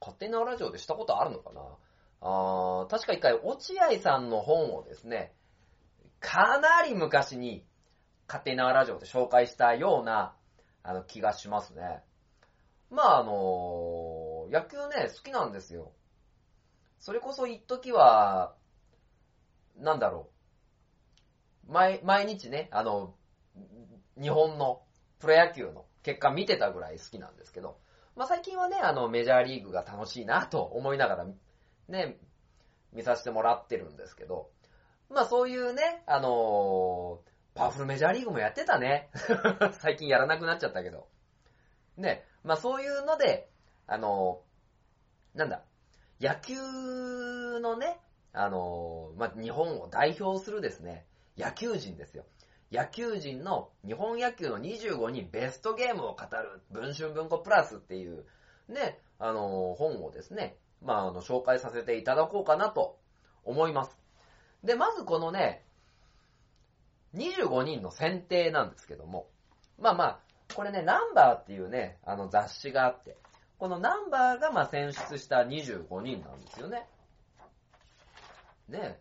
[0.00, 1.60] 勝手なラジオでしたことあるのかな？
[2.20, 5.34] あー確か一回、落合さんの本をですね、
[6.20, 7.66] かなり昔に、
[8.28, 10.34] 勝手なラジオで紹介したような、
[10.82, 12.02] あの、気がしますね。
[12.90, 15.92] まあ、あの野球ね、好きなんですよ。
[16.98, 18.54] それこそ一時は、
[19.76, 20.31] なんだろう。
[21.66, 23.14] 毎、毎日ね、あの、
[24.20, 24.82] 日本の
[25.18, 27.78] プロ野球の結果見てたぐらい好きなんですけど、
[28.16, 31.26] まあ最近はね、あの、メジャーリーグが楽しいなと思いながら、
[31.88, 32.18] ね、
[32.92, 34.50] 見させてもらってるんですけど、
[35.08, 39.10] まあそういうね、あのーパワフルメジャーリーグもやってたね。
[39.80, 41.06] 最近やらなくなっちゃったけど。
[41.98, 43.50] ね、まあそういうので、
[43.86, 45.62] あのーなんだ、
[46.18, 46.54] 野球
[47.60, 48.00] のね、
[48.32, 52.24] あのーまあ日本を代表するですね、野球人ですよ。
[52.70, 58.24] 野球人の日本野球の25人ベストゲームを語る文春文庫プラスっていう
[58.68, 62.98] ね、あの本をですね、まああの、紹介させていただこうかなと
[63.44, 63.98] 思います。
[64.64, 65.64] で、まずこのね、
[67.14, 69.28] 25人の選定なんですけども、
[69.78, 70.20] まあまあ、
[70.54, 73.16] これね、ナンバーっていうね、あの雑誌があって、
[73.58, 76.88] このナンバーがまあ選出した25人なんですよね。
[78.68, 79.00] ね。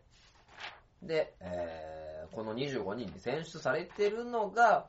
[1.02, 2.01] で、えー、
[2.32, 4.88] この25人に選出されてるのが、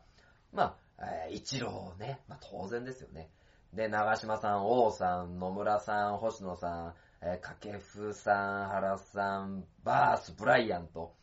[0.52, 3.31] まあ、えー、一郎ね、まあ、当然ですよね。
[3.74, 11.14] で、長島さん、王さん、野村さん、星野さん、えー、掛布さん、原さん、バース、ブライアント、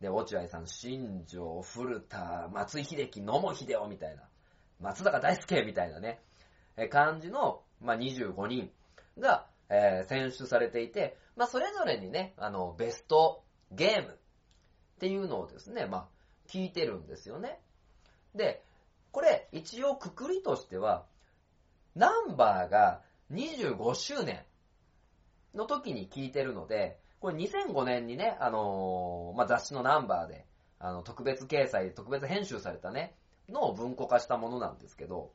[0.00, 4.22] で、落合さん、新庄、古田、松井秀喜、野茂秀夫みたいな、
[4.80, 6.20] 松坂大輔みたいなね、
[6.76, 8.70] えー感じの、まあ、25人
[9.18, 14.17] が、えー選出されていて、まあ、それぞれにね、あの、ベストゲーム
[14.98, 16.06] っていうのをですね、まあ、
[16.48, 17.60] 聞いてるんですよね。
[18.34, 18.64] で、
[19.12, 21.06] これ、一応くくりとしては、
[21.94, 24.42] ナンバーが25周年
[25.54, 30.46] の時に聞いてるので、これ2005年にね、あのーまあ、雑誌のナンバーで、
[30.80, 33.14] あの、特別掲載、特別編集されたね、
[33.48, 35.30] のを文庫化したものなんですけど、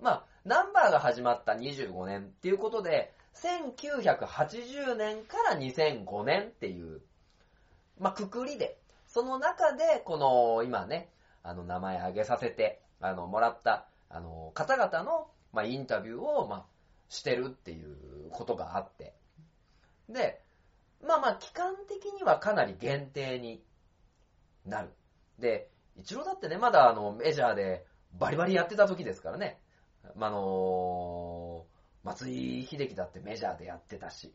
[0.00, 7.02] まあ、ナンバーが始まった25年っていうことで、1980年から2005年っていう、
[7.98, 8.78] まあ、くくりで、
[9.14, 11.08] その中で、この、今ね、
[11.44, 16.64] あの、名前挙げさせて、あの、もらった、あの、方々の、まあ、インタビューを、まあ、
[17.08, 19.14] してるっていうことがあって。
[20.08, 20.42] で、
[21.06, 23.62] まあまあ、期間的にはかなり限定に
[24.66, 24.92] なる。
[25.38, 29.60] で、一郎だってね、まだあの、メジャーでバリバリやってた時ですからね。
[30.16, 31.66] まあ、あの
[32.02, 34.34] 松井秀喜だってメジャーでやってたし。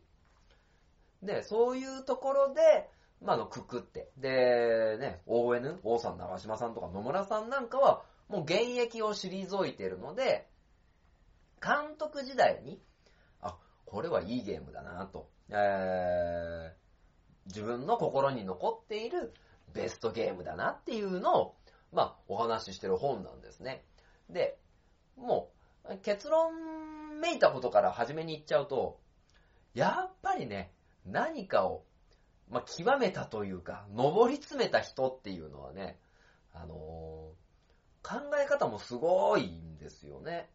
[1.22, 2.88] で、そういうところで、
[3.22, 4.10] まあ、あの、くくって。
[4.16, 10.48] で、ね、ON、王さん、長島さんとか野村さんなんかは、もう現役を退いてるので、
[11.62, 12.80] 監督時代に、
[13.42, 16.72] あ、これはいいゲームだなと、えー、
[17.46, 19.34] 自分の心に残っている
[19.74, 21.56] ベストゲームだなっていうのを、
[21.92, 23.84] まあ、お話ししてる本なんですね。
[24.30, 24.58] で、
[25.16, 25.50] も
[25.84, 28.98] う、結論めいたことから初めに言っちゃうと、
[29.74, 30.72] やっぱりね、
[31.04, 31.84] 何かを、
[32.50, 35.98] まあ、極めたというか、上り詰めた人っていうのはね、
[36.52, 37.40] あのー
[38.02, 40.48] 考え方もすごいんですよね。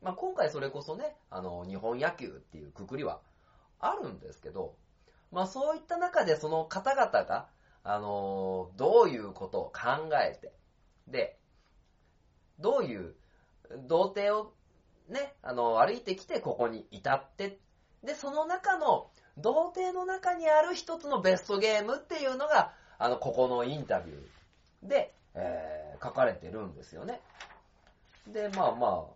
[0.00, 3.20] まあ、今回それこそね、あの、日本野球っていうくくりは
[3.78, 4.74] あるんですけど、
[5.30, 7.48] まあ、そういった中でその方々が、
[7.84, 10.54] あのーどういうことを考えて、
[11.06, 11.38] で、
[12.58, 13.14] どういう
[13.86, 14.54] 童貞を
[15.08, 17.60] ね、あの、歩いてきてここに至って、
[18.02, 27.20] で、その中の、童貞の中にある一つのベストゲームっていうのが、あの、ここのインタビューで、えー書かれてるんですよね。
[28.28, 29.08] で、まあま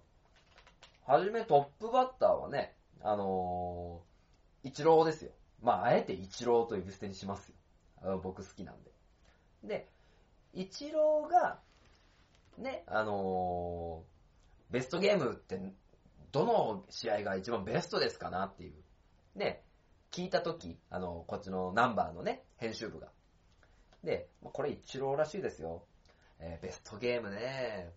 [1.06, 5.30] あ、はじめトップバッターはね、あのー、イチローですよ。
[5.62, 7.52] まあ、あえてイチローと呼び捨てにします
[8.04, 8.18] よ。
[8.22, 8.90] 僕好きなんで。
[9.62, 9.88] で、
[10.54, 11.60] イチローが、
[12.58, 14.12] ね、あのー
[14.72, 15.60] ベストゲームって、
[16.32, 18.72] どの試合が一番ベストですかなっていう。
[19.36, 19.62] で、
[20.12, 23.08] 聞いたとき、あの、こっちのナンバーのね、編集部が。
[24.04, 25.84] で、これイチローらしいですよ。
[26.38, 27.92] えーベストゲームね。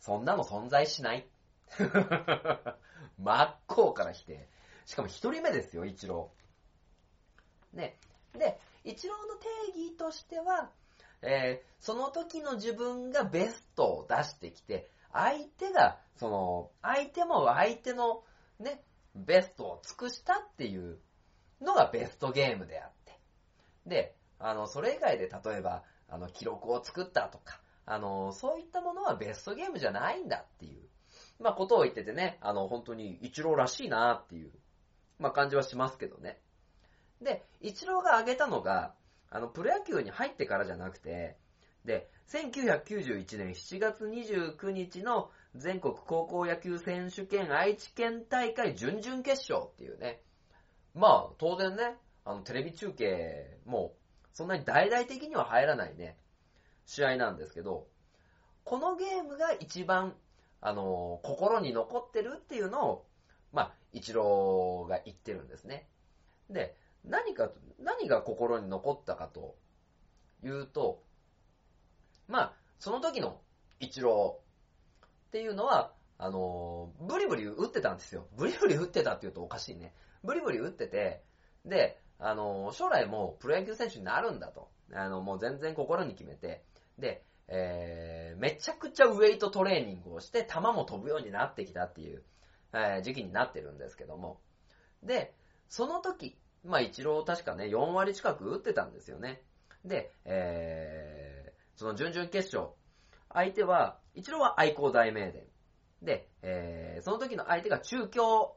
[0.00, 1.26] そんなの存在しない。
[3.18, 4.48] 真っ向から否定。
[4.84, 7.76] しかも一人目ですよ、イチロー。
[7.76, 7.98] ね。
[8.34, 9.48] で、イチローの定
[9.80, 10.70] 義としては、
[11.22, 18.22] えーその時の自分がベストを出してきて、相手が、その、相手も相手の
[18.58, 20.98] ね、ベストを尽くしたっていう
[21.60, 23.18] のがベストゲームであって。
[23.86, 30.82] で、あの、それ以外で例えば、あの、記録を作ったとか、あの、そういったものはベストゲームじゃないんだっていう、
[31.38, 34.50] まあ、ことを言っててね、あの、本当にイチローらしいなっていう、
[35.18, 36.40] まあ、感じはしますけどね。
[37.20, 38.94] で、イチローが挙げたのが、
[39.30, 41.36] あの、プロ野球に入ってからじゃなくて、
[41.84, 50.20] で、1991年7月29日の全国高校野球選手権愛知県大会準々決勝っていうね、
[50.94, 53.94] まあ、当然ね、あの、テレビ中継も、
[54.32, 56.18] そんなに大々的には入らないね、
[56.86, 57.86] 試合なんですけど、
[58.64, 60.14] このゲームが一番、
[60.60, 63.06] あの、心に残ってるっていうのを、
[63.52, 65.88] まあ、一郎が言ってるんですね。
[66.50, 69.56] で、何か、何が心に残ったかと
[70.44, 71.02] いうと、
[72.28, 73.40] まあ、その時の
[73.80, 74.40] 一郎
[75.26, 78.26] っていうのは、あの、ブリブリ打ってたんですよ。
[78.36, 79.94] ブリブリ打ってたって言うとおかしいね。
[80.24, 81.22] ブリブリ打ってて、
[81.64, 84.70] で、あの、将来もうプロ野球選手になるんだと。
[84.92, 86.64] あの、もう全然心に決めて、
[86.98, 92.22] で、えー、めちゃくちゃウェイトトレーニングをして、球も飛ぶようになってきたっていう、
[92.72, 94.40] えー時期になってるんですけども。
[95.02, 95.34] で、
[95.68, 99.42] その時、まあ一郎確かね、4割近く打ってたんですよね。
[99.84, 102.72] で、えー、その準々決勝、
[103.32, 105.44] 相手は、一郎は愛工大名電。
[106.02, 108.56] で、えー、その時の相手が中京、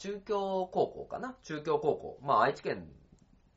[0.00, 1.36] 中京高校かな？
[1.44, 2.18] 中京高校。
[2.22, 2.88] まあ愛知県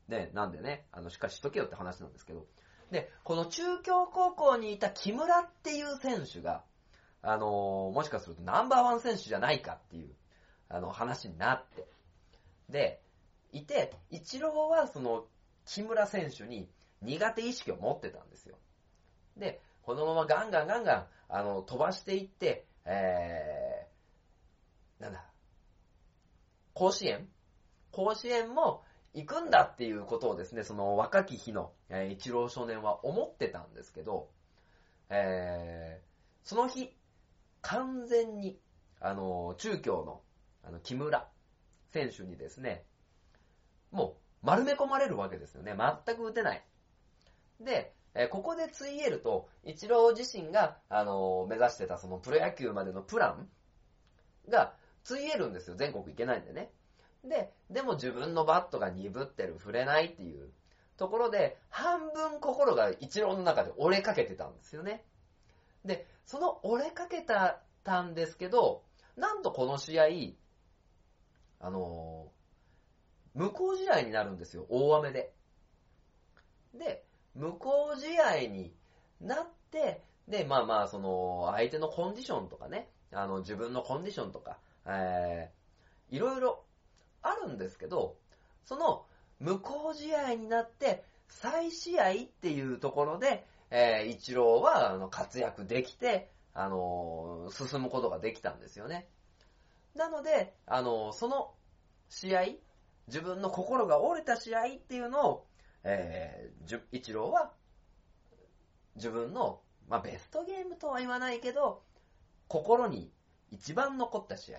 [0.08, 2.46] ね、なんでね、あの、しっかりしとけよって話なんですけど。
[2.90, 6.62] で、この中京高校にいた木村っていう選手が、
[7.22, 10.10] あのもしかするとナンバーワン選手じゃないかっていう、
[10.68, 11.88] あの、話になって。
[12.68, 13.00] で、
[13.52, 15.24] いて、一郎はその、
[15.64, 16.68] 木村選手に
[17.00, 18.56] 苦手意識を持ってたんですよ。
[19.38, 25.24] で、このままガンガンガンガン、あの、飛ばしていって、えー、なんだ、
[26.74, 27.28] 甲子園？
[27.92, 28.82] 甲子園も
[29.14, 34.28] 行くんだっていうことをですね、その若き日の、えー、一郎少年は思ってたんですけど、
[35.08, 36.92] えー、その日、
[37.62, 38.58] 完全に、
[39.00, 40.20] あの、中京の、
[40.64, 41.28] あの、木村
[41.92, 42.84] 選手にですね、
[43.92, 45.76] もう丸め込まれるわけですよね。
[45.76, 46.64] 全く打てない。
[47.60, 53.48] で、えーここでついえると、一郎自身が、あの目指してたそのプロ野球までのプラン
[54.48, 54.74] が
[55.04, 55.76] ついえるんですよ。
[55.76, 56.70] 全国行けないんでね。
[57.24, 60.50] で、でも自分のバットが鈍ってる、触れないっていう
[60.96, 65.04] ところで、半分心が一郎の中で折れかけてたんですよね。
[65.84, 68.82] で、その折れかけた、たんですけど、
[69.16, 70.04] なんとこの試合、
[71.60, 72.44] あのー
[73.34, 75.32] 無効試合になるんですよ、大雨で。
[76.72, 78.72] で、無効試合に
[79.20, 86.64] なって、で、まあまあ、その、相手のコンディションとかね、あの、自分のコンディションとか、えー、いろいろ
[87.22, 88.16] あるんですけど、
[88.64, 89.06] その、
[89.40, 99.08] 無効試合になって、再試合っていうところで、えー、一郎は、あの、活躍できて、あのー進むことができたんですよね。
[99.96, 101.52] なので、あのーその
[102.08, 102.44] 試合、
[103.08, 105.46] 自分の心が折れた試合っていうのを、
[105.82, 107.52] えー、一郎は、
[108.96, 111.82] 自分の、まあ、ベストゲームとは言わないけど、
[112.48, 113.10] 心に
[113.50, 114.58] 一番残った試合。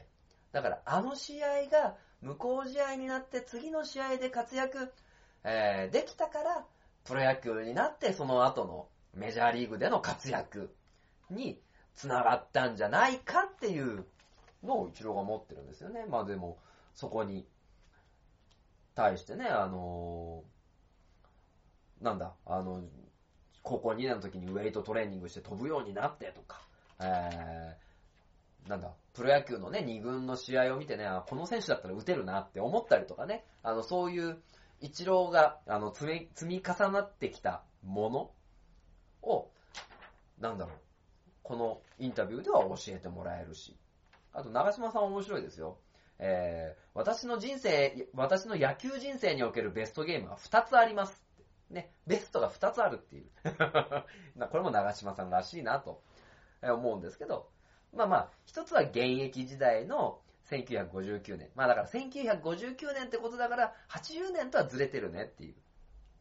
[0.56, 4.93] だから、あの試合が無効試合になって次の試合で活躍、
[5.43, 6.66] えーできたから、
[7.03, 10.74] プロ野球になってその後のメジャーリーグでの活躍
[11.30, 11.60] に
[11.93, 14.06] つながったんじゃないかっていう
[14.64, 16.06] のを一郎が持ってるんですよね。
[16.10, 16.58] まあでも、
[16.93, 17.45] そこに
[18.95, 22.82] 対してね、あのーなんだ、あの、
[23.62, 26.62] 高校2年の時にウェイトトレーニングして飛ぶようになってとか、
[27.01, 34.38] えー、なんだ、プロ野球のね、2軍の試合を見てね、あこの選手だったら打てるなって思ったりとかね、あの、そういう、
[34.82, 38.32] 一郎が、あの、積み、積み重なってきたもの
[39.28, 39.49] を、
[40.39, 40.78] なんだろう、
[41.43, 43.78] このインタビューでは教えてもらえるし、
[44.34, 45.78] あと、長島さん面白いですよ。
[46.20, 51.24] えー、私の人生、私の野球人生におけるベストゲームは2つあります。
[51.70, 53.26] ね、ベストが2つあるっていう。
[54.49, 56.03] これも長島さんらしいなと
[56.61, 57.49] 思うんですけど、
[57.96, 60.20] まあまあ、一つは現役時代の
[60.50, 61.50] 1959年。
[61.56, 65.56] まあだから1959年ってことだから、80年とはずれてるねっていう。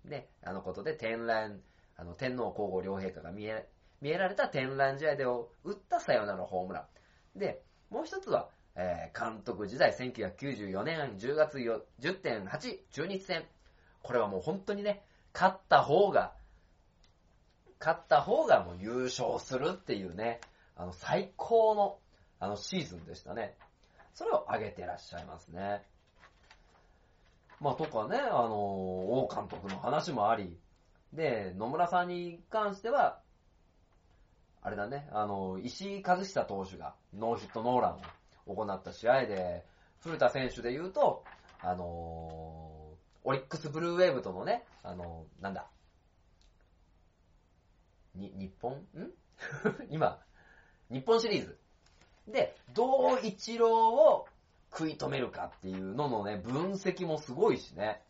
[0.09, 1.61] ね、あのことで天覧、
[1.97, 3.69] あの天皇皇后両陛下が見え、
[4.01, 6.87] 見えられた天覧試合で打ったサヨナラホームラ
[7.35, 7.39] ン。
[7.39, 13.45] で、もう一つは、えー監督時代1994年10月10.8中日戦。
[14.03, 15.03] これはもう本当にね、
[15.33, 16.35] 勝った方が、
[17.81, 20.41] 勝った方がもう優勝するっていうね、
[20.77, 21.99] あの最高の
[22.41, 23.57] あのシーズンでしたね。
[24.13, 25.83] それを挙げてらっしゃいますね。
[27.61, 30.59] まあとかね、あの、王監督の話もあり、
[31.13, 33.21] で、野村さんに関しては、
[34.63, 38.01] あれだね、あの、石井和久投手がノーヒットノーラン
[38.47, 39.65] を行った試合で、
[40.01, 41.25] 古田選手で言うと、
[41.61, 45.71] あのオリックスブルーウェーブとのね、あのなんだ、
[48.15, 48.75] に、日本？
[48.75, 48.85] ん？
[49.89, 50.21] 今、
[50.95, 51.59] 日本シリーズ。
[52.29, 54.27] で、どう一郎を
[54.71, 58.01] 食い止めるかっていうののね、分析もすごいしね。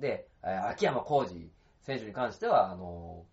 [0.00, 1.48] で、秋山浩二
[1.82, 3.24] 選手に関しては、あの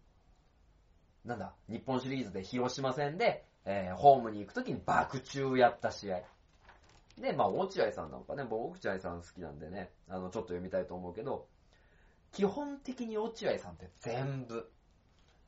[1.25, 6.21] なんだ、日本シリーズで広島戦で、えーホームに行くときに爆中やった試合。
[7.17, 11.47] で、まあ、落合さんなんかね、僕落合さん好きなんでね、あの、ちょっと読みたいと思うけど、
[12.31, 14.71] 基本的に落合さんって全部、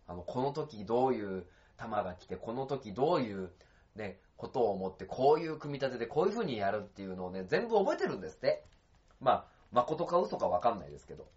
[0.07, 1.45] あの、この時どういう
[1.80, 3.51] 球が来て、この時どういう、
[3.95, 8.65] ね、ことを思って、こういう組み立てでこういう風にやるっていうのをね、全部覚えてるんですって。
[9.19, 11.28] まあ、誠か嘘かわかんないですけど。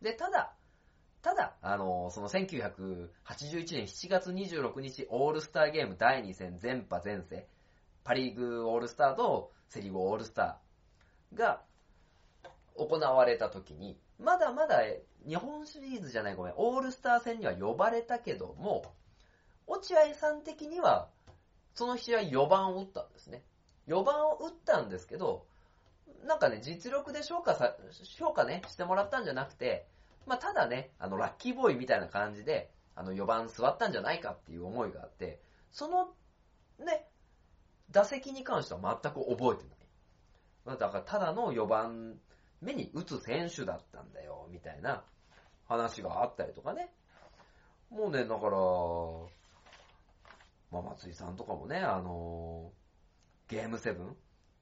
[0.00, 0.54] で、ただ、
[1.22, 7.46] ただ、あのその1981年7月26日オールスターゲーム第2戦全波全世、
[8.02, 11.62] パリーグオールスターとセリーグオールスターが
[12.76, 14.82] 行われた時に、まだまだ
[15.26, 18.92] 日本シリーズじゃないごめん、オールスター戦には呼ばれたけども、
[19.66, 21.08] 落合さん的には、
[21.74, 23.42] その試合4番を打ったんですね。
[23.88, 25.46] 4番を打ったんですけど、
[26.24, 27.74] なんかね、実力で評価さ、
[28.18, 29.86] 評価ね、してもらったんじゃなくて、
[30.26, 35.40] まあ、ただね、あの、ラッキーボーイみたいな感じで、あの、4番座ったんじゃないかっていう思いがあって、
[35.72, 36.14] その、
[36.78, 37.08] ね、
[37.90, 39.68] 打席に関しては全く覚えて
[40.66, 40.78] ない。
[40.78, 42.18] だから、ただの4番
[42.60, 45.02] 目に打つ選手だったんだよ、みたいな
[45.66, 46.92] 話があったりとかね。
[47.90, 48.50] もうね、だから、
[50.72, 52.72] まあ、松井さんとかもね、あの
[53.48, 54.16] ゲームセブン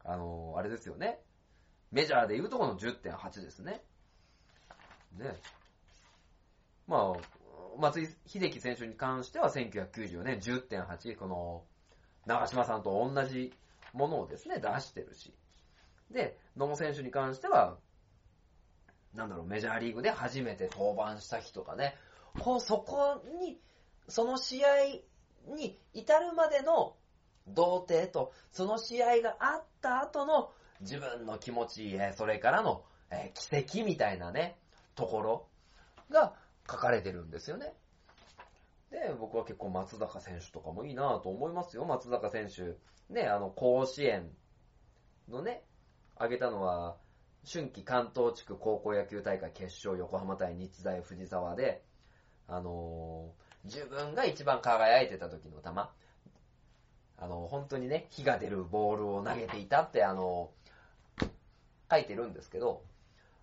[0.04, 1.20] あのあれですよね。
[1.92, 3.82] メジャーでいうとこの10.8ですね。
[5.16, 5.36] ね。
[6.86, 11.62] まあ、松井秀喜選手に関しては1994年10.8、この、
[12.26, 13.52] 長島さんと同じ
[13.92, 15.34] ものをですね、出してるし。
[16.11, 17.78] で、野茂選手に関しては、
[19.14, 21.96] なんだろう、メジャーリーグで初めて登板した日とかね、
[22.38, 23.61] こう、そこに、
[24.08, 24.68] その試合
[25.47, 26.97] に至るまでの
[27.49, 34.59] 童貞と、その試合があった後の自分の気持ち、えそれからの、え奇跡みたいなね、
[34.95, 35.49] ところ
[36.11, 36.34] が
[36.68, 37.74] 書かれてるんですよね。
[38.91, 41.84] で、僕は結構松坂選手とかもいいなと思いますよ。
[41.84, 42.76] 松坂選手。
[43.12, 44.30] ね、あの、甲子園
[45.28, 45.64] のね、
[46.16, 46.97] 挙げたのは、
[47.51, 51.82] 春季関東地区高校野球大会決勝横浜対日大藤沢で、
[52.47, 53.32] あの
[53.64, 55.68] 自分が一番輝いてた時の球、
[57.18, 60.50] あの、本当にね、火が出るボールを投げていたって、あの
[61.90, 62.82] 書いてるんですけど、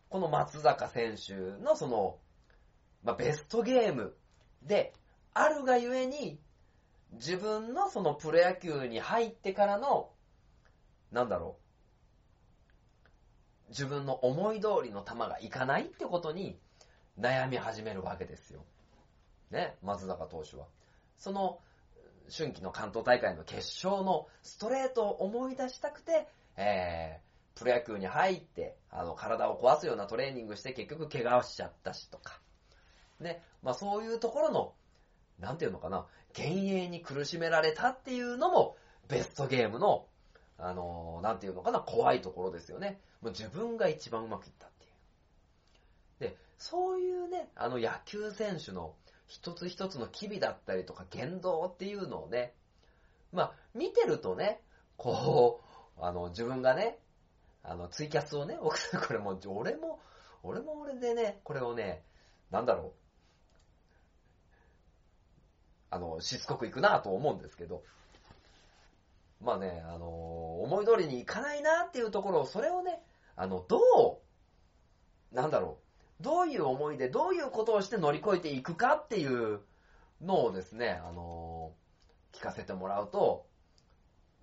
[0.09, 2.17] この松坂選手のその、
[3.03, 4.15] まあ、ベストゲーム
[4.63, 4.93] で
[5.33, 6.39] あるがゆえに、
[7.13, 10.09] 自分のそのプロ野球に入ってからの、
[11.11, 11.57] なんだろ
[13.67, 16.57] う、自分の思い通りの球がいかないってことに
[17.19, 18.65] 悩み始めるわけですよ。
[19.51, 20.65] ね、松坂投手は。
[21.17, 21.59] その、
[22.29, 26.27] 春季の関東大会の決勝のストレートを思い出したくて、
[26.57, 32.39] えー、プロ野球に入って、あの、体を壊すようなトレーニングして結局怪我をしちゃったしとか。
[33.19, 34.73] ね、まあそういうところの、
[35.39, 36.05] なんていうのかな、
[36.37, 38.75] 幻影に苦しめられたっていうのも、
[39.07, 40.07] ベストゲームの、
[40.59, 42.99] あのーなんていうのかな、怖いところですよね。
[43.21, 44.87] もう自分が一番うまくいったってい
[46.27, 46.29] う。
[46.31, 48.93] で、そういうね、あの野球選手の
[49.27, 52.53] 一つ一つの機微だったりとか言動っていうのをね、
[53.31, 54.61] まあ、見てるとね、
[54.95, 55.61] こ
[55.97, 56.97] う、あの、自分がね、
[57.63, 59.99] あの、ツイキャスをね、僕、 これもう、俺も、
[60.43, 62.03] 俺も俺でね、これをね、
[62.49, 62.93] なんだろう、
[65.89, 67.83] あの、しつこくいくなと思うんですけど、
[69.41, 73.03] まあね、あの、思い通りにいかないなっていうところを、それをね、
[73.35, 74.21] あの、ど
[75.31, 75.86] う、なんだろう、
[76.21, 79.61] どういう思いで、どういうことをして乗り越えていくかっていう
[80.21, 81.73] のをですね、あの、
[82.33, 83.47] 聞かせてもらうと、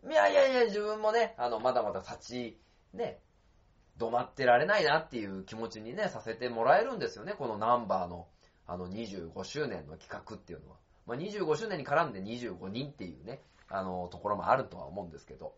[0.08, 2.60] いやいやいや、自分もね、あの、まだまだ立ち、
[2.92, 3.20] ね、
[3.98, 8.28] 止まってられないなっていう気持ちにね、させてもらえるんですよね、このナンバーの、
[8.66, 10.76] あの、25周年の企画っていうのは。
[11.06, 15.54] まあ、25周年に絡んで25人っていうね、あの、ところもあるとは思うんですけど、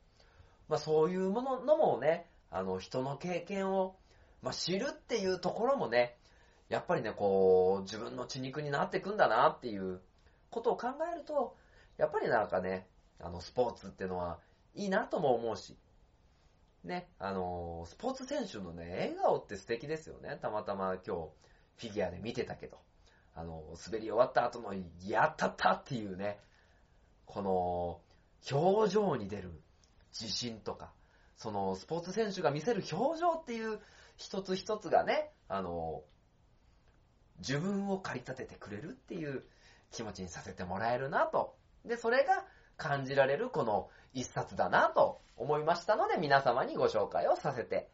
[0.69, 3.97] まあ、そういうもののもね、あの、人の経験を、
[4.43, 6.17] まあ、知るっていうところもね、
[6.69, 10.01] やっぱりね、こう、自分の血肉になっていくんだなっていう
[10.51, 11.57] ことを考えると、
[11.97, 12.87] やっぱりなんかね、
[13.21, 14.39] あの、スポーツっていうのは
[14.75, 15.77] いいなとも思うし、
[16.85, 20.39] ね、あの、スポーツ選手のね、笑顔って素敵ですよね。
[20.41, 21.31] たまたま今日、
[21.79, 22.79] フィギュアで見てたけど、
[23.35, 24.75] あの、滑り終わった後の、
[25.07, 26.39] やったったっていうね、
[27.27, 28.01] この、
[28.51, 29.51] 表情に出る
[30.19, 30.93] 自信とか、
[31.37, 33.81] その、スポーツ選手が見せる表情っていう
[34.17, 36.03] 一つ一つがね、あの、
[37.39, 39.45] 自分を駆り立ててくれるっていう
[39.93, 41.57] 気持ちにさせてもらえるなと。
[41.85, 42.45] で、それが
[42.77, 47.89] 感じられるこの一冊だなと思いましたので、皆様にご紹介をさせて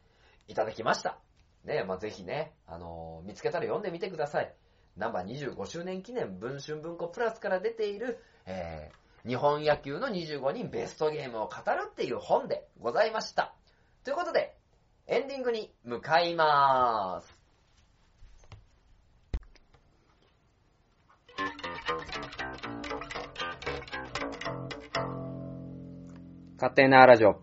[0.49, 1.19] いただきました。
[1.65, 4.53] ねまあ、ぜひね、あの見つけたら読んでみてください。
[4.97, 13.55] ナンバー25周年記念文春文庫プラスから出ている、えー、日本野球の25人ベストゲームを語るっていう本でございました。
[14.05, 14.57] ということで、
[15.07, 17.37] エンディングに向かいます。
[26.57, 27.43] 勝手なラジオ。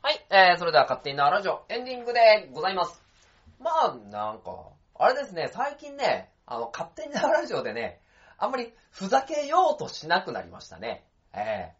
[0.00, 3.02] はい、えー、それでは勝手なラジオ、エンディングでございます。
[3.58, 8.00] まあ、なんか、あれですね、最近ね、あの、勝手なラジオでね、
[8.38, 11.04] あんまりふざけようとしなくなりましたね。
[11.34, 11.77] ええ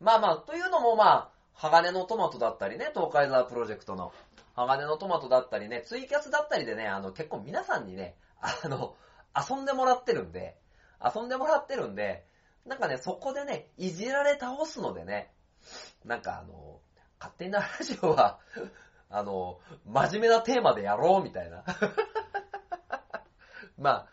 [0.00, 4.12] まあまあ、というのもまあ、鋼のトマトだったりね、東海沢プロジェクトの
[4.54, 8.96] 鋼のトマトだったりね、ツイキャスだったりでね、あの、結構皆さんにね、あの、
[9.36, 10.56] 遊んでもらってるんで、
[11.04, 12.24] 遊んでもらってるんで、
[12.64, 15.34] なんかね、そこでね、いじられ倒すのでね、
[16.04, 16.80] なんかあの、
[17.18, 18.40] 勝手なラジオは、
[19.10, 21.62] あの、真面目なテーマでやろうみたいな。
[23.76, 24.08] まあ、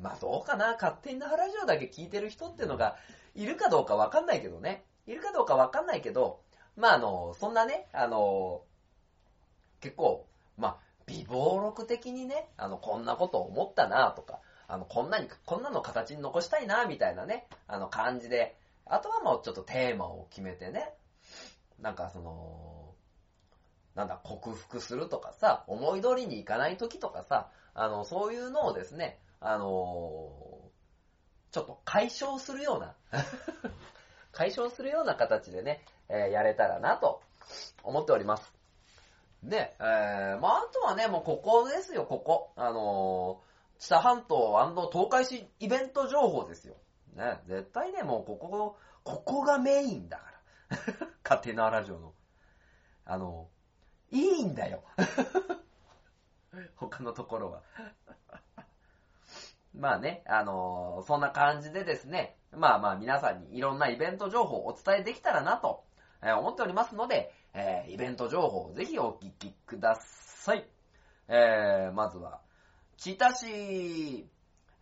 [0.00, 2.96] まあどうかな、勝手に那覇ラジオだけ聞いてる人っていうのが
[3.34, 4.84] いるかどうかわかんないけどね。
[5.06, 6.40] いるかどうかわかんないけど、
[6.76, 8.62] まああの、そんなね、あの、
[9.80, 10.26] 結構、
[10.56, 20.94] まあ、微暴録的にね、あの、こんなこと思ったなとか、あの、こんなに、こんなの形に残したいなみたいなね、あの感じで、あとはもうちょっとテーマを決めてね、
[21.80, 22.94] なんかその、
[23.94, 29.64] なんだ、克服するとかさ、思い通りにいかない時とかさ、あの、そういうのをですね、あの
[31.50, 32.94] ちょっと解消するような
[34.32, 37.22] 解消するような形でね、えーやれたらなと
[37.82, 38.52] 思っております。
[39.42, 42.52] で、えー、まあ、あとはね、もうここですよ、ここ。
[42.56, 46.76] あのー、知多半島東海市イベント情報ですよ。
[47.14, 50.24] ね、絶対ね、もうここ、ここがメインだか
[50.70, 50.78] ら。
[51.24, 52.14] 勝手なラジオの。
[53.04, 53.48] あの、
[54.10, 54.82] いいんだよ。
[56.76, 57.62] 他のところは。
[59.74, 65.84] まあね、あのーそんな感じでですね、まあまあ皆さんにいろんなイベント情報をお伝えできたらなと、
[66.38, 70.64] 思っておりますので、えーイベント情報をぜひお聞きください。
[71.28, 72.40] えー、まずは、
[72.96, 74.28] 千田市、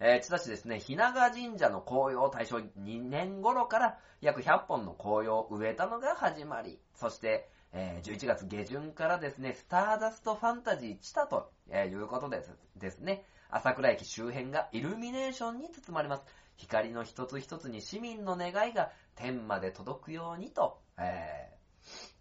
[0.00, 12.42] えー、千田市ですね、日永神社の紅葉を大正2年頃から約100本の紅葉を植えたのが始まり、そして、えー11月下旬からですね、スターダストファンタジーチタということで
[12.76, 16.24] ですね、朝倉駅周辺がイルミネーションに包まれます。
[16.60, 21.60] 光の一つ一つに市民の願いが天まで届くようにと、えー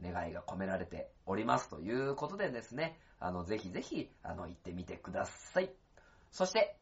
[0.01, 5.69] 願いが込められておりますということでですね、あの、ぜひぜひ、あの、行ってみてください。
[6.31, 6.77] そして、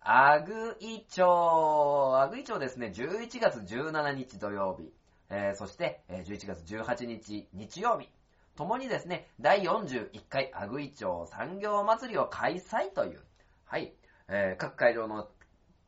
[0.00, 4.92] アグイ町、アグイ町ですね、11月17日土曜日、
[5.30, 8.08] えーそして、えー11月18日日曜日、
[8.56, 13.20] ともにですね、第41回アグイ町産業祭りを開催という、
[13.64, 13.94] はい、
[14.28, 15.28] えー各会場の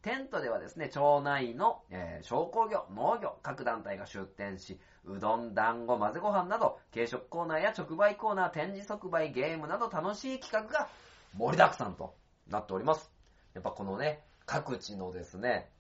[0.05, 10.89] テントではですね、町内の、えー商工業、農業、各団体が出店し、うどん、団子、混ぜご飯など、軽食コーナーや直売コーナー、展示即売、ゲームなど楽しい企画が
[11.35, 12.15] 盛りだくさんと
[12.49, 13.11] なっております。
[13.55, 15.71] やっぱこのね、各地のですね、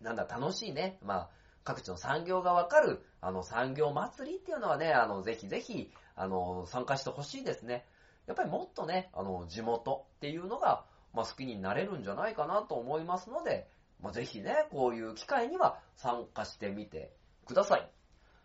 [0.00, 1.30] なんだ、楽しいね、まあ、
[1.62, 7.86] 各地の産業がわかる、あの、産業祭りっていうのはね、あの、ぜひぜひ、あの、参加してほしいですね。
[8.26, 10.84] やっぱりもっとね、あの、地元っていうのが、
[11.14, 13.68] まあ、好きになれるんじゃないかなと思いますので、
[14.02, 17.12] まあ、ぜひね、こういう機会には参加してみて
[17.46, 17.90] ください。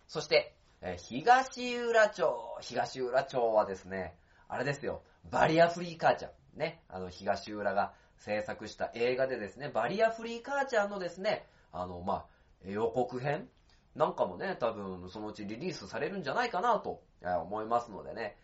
[0.08, 4.16] そして、え東浦町、東浦町はですね、
[4.48, 6.32] あれですよ、バリアフリー母ちゃん。
[6.58, 12.26] ね、あの、東浦が制作した映画でですね、バリアフリー母ちゃんのですね、あの、まあ、
[12.66, 13.50] 予告編
[13.96, 18.38] なんかもね、多分そのうちリリースされるんじゃないかなと思いますのでね、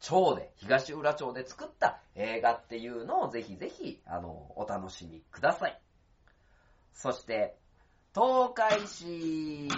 [0.00, 5.80] 町で、東浦町で作った映画っていうのをぜひぜひ、あの、お楽しみください。
[6.94, 7.56] そして、
[8.14, 9.68] 東海市、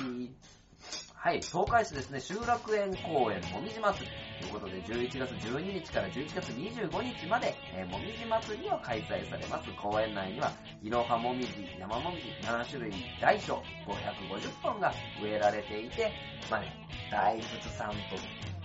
[1.14, 9.68] はい、東海市ですね、集落園公園もみじ祭りということで、11月12日から11月25日まで、えーもみじ祭りを開催されます。
[9.73, 10.51] 公園内には、
[10.83, 16.11] いろはもみじ、山もみじ、7種類大小550本が植えられていて、
[16.51, 16.73] まあね、
[17.11, 17.97] 大仏さんと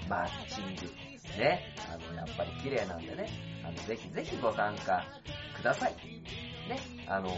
[0.07, 3.29] マッチング、ね、あの、やっぱり綺麗なんでね、
[3.63, 5.03] あの、ぜひぜひご参加
[5.55, 5.95] ください。
[6.69, 7.29] ね、あの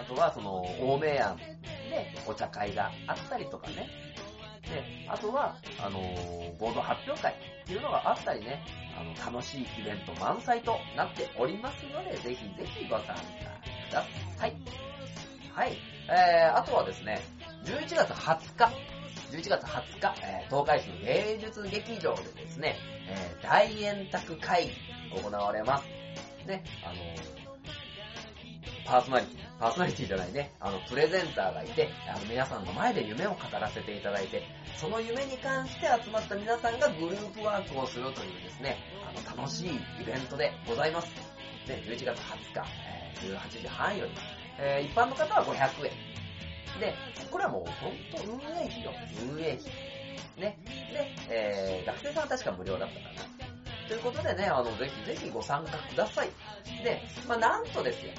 [0.00, 3.88] あとはその、大明庵でお茶会があったりとかね。
[4.62, 8.62] で、あとは、あのー合同発表会っていうのがあったりね、
[8.96, 14.04] あの、楽しいイベント満載となっておりますので、ぜひぜひご参加くだ
[14.38, 14.54] さい。
[15.52, 15.76] はい。
[16.08, 17.20] えー、あとはですね、
[17.64, 18.93] 11月20日、
[19.34, 22.76] 11月20日、えー東海市の芸術劇場でですね、
[23.08, 24.72] えー大円卓会議
[25.20, 25.84] 行われます。
[26.46, 26.94] ね、あの
[28.86, 34.42] パーソナリティ、パーソナリティじゃないね、あの、プレゼンターがいて、あの、皆さんの前で夢を語らせていただいて、
[34.76, 38.76] その夢に関して集まった皆さんがグループワークをするというですね、
[39.08, 41.08] あの、楽しいイベントでございます。
[41.66, 44.12] で、11月20日、えー18時半より、
[44.58, 45.92] えー一般の方は500円。
[46.80, 46.94] で、
[47.30, 48.92] これはもう本当運営費よ。
[49.30, 49.64] 運営費。
[50.36, 50.58] ね。
[50.92, 53.88] で、えー学生さんは確か無料だったかな。
[53.88, 56.30] ということでね、あの、ぜひぜひご参加ください。
[56.82, 58.12] で、まあ、なんとですよ。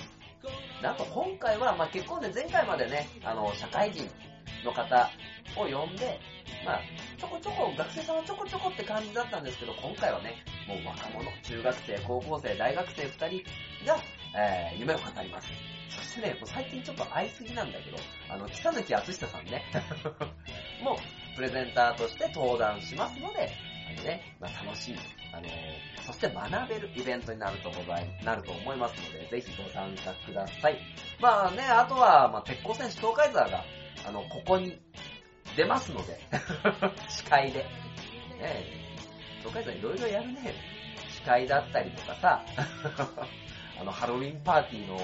[0.81, 4.07] なんと今回は、まあ、結婚で前回までね、あの、社会人、
[4.63, 5.09] の方
[5.55, 6.19] を呼んで、
[6.65, 6.81] まあ、
[7.17, 10.35] ちょこちょこ、学生さんはちょこちょこって感じだったんですけど、今回はね、
[10.67, 13.43] もう若者、中学生、高校生、大学生2人
[13.85, 13.97] が、
[14.37, 15.47] えー、夢を語ります。
[15.89, 17.97] そしてね、もう最近ちょっと会いすぎなんだけど、
[18.29, 19.63] あの、北抜敦久さんね、
[20.83, 23.51] もう、プレゼンターとして登壇しますので、
[23.87, 24.95] あのね、まあ、楽しい、
[25.31, 25.47] あの
[26.01, 30.79] そして学べるイベントになるとござい、なると思いますので、ぜひご参加ください。
[31.19, 33.63] まあね、あとは、まあ、鉄鋼戦士東海座が、
[34.07, 34.79] あの、ここに
[35.55, 36.19] 出ますので、
[37.07, 37.63] 司会で。
[38.39, 38.85] ね
[39.39, 40.53] 東海座いろいろやるね。
[41.09, 42.43] 司会だったりとかさ、
[43.79, 44.99] あの、ハロウィンパーティーの、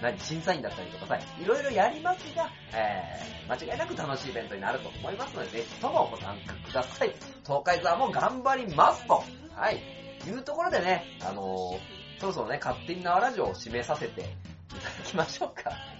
[0.00, 7.14] 何、審査員だったりとかさ、いろいろやりますが、えー、間違いなく楽しいイベントになると思いますので、ぜひともご参加ください。
[7.44, 9.22] 東海座も頑張りますと。
[9.54, 9.82] はい。
[10.26, 15.97] いうところでね、あのー、そろそろね、勝手に縄ラジオを締めさせていただきましょうか。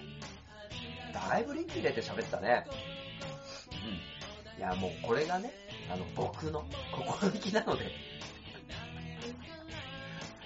[1.27, 2.65] だいぶ臨機入れて喋ってたね。
[3.71, 4.59] うん。
[4.59, 5.51] いや、もうこれがね、
[5.91, 7.91] あの、僕の心意気なので、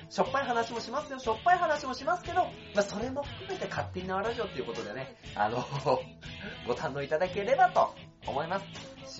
[0.09, 1.17] しょっぱい話もしますよ。
[1.17, 2.43] しょっぱい話もしますけど、
[2.75, 5.65] まあ、それも含めて勝手に縄ラジオっていうことでね、あの、
[6.67, 7.95] ご堪能いただければと
[8.27, 8.65] 思います。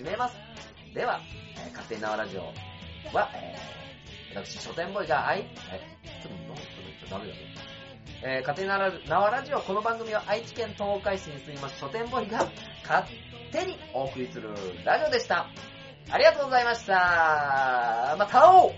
[0.02, 0.36] 締めます。
[0.94, 1.20] では、
[1.56, 2.42] えー勝手に縄ラジオ
[3.12, 5.80] は、えー、私、書店ボーイが愛、え、
[6.22, 7.73] ちょっと、ノート言っちゃダメだよ。
[8.26, 8.68] えー、勝手に
[9.06, 12.50] 縄ラジオ、この番組は愛知県東海市に住みます書店ボーイが
[12.82, 13.06] 勝
[13.52, 14.48] 手にお送りする
[14.82, 15.46] ラジオでした。
[16.10, 18.16] ありがとうございました。
[18.18, 18.72] また会おう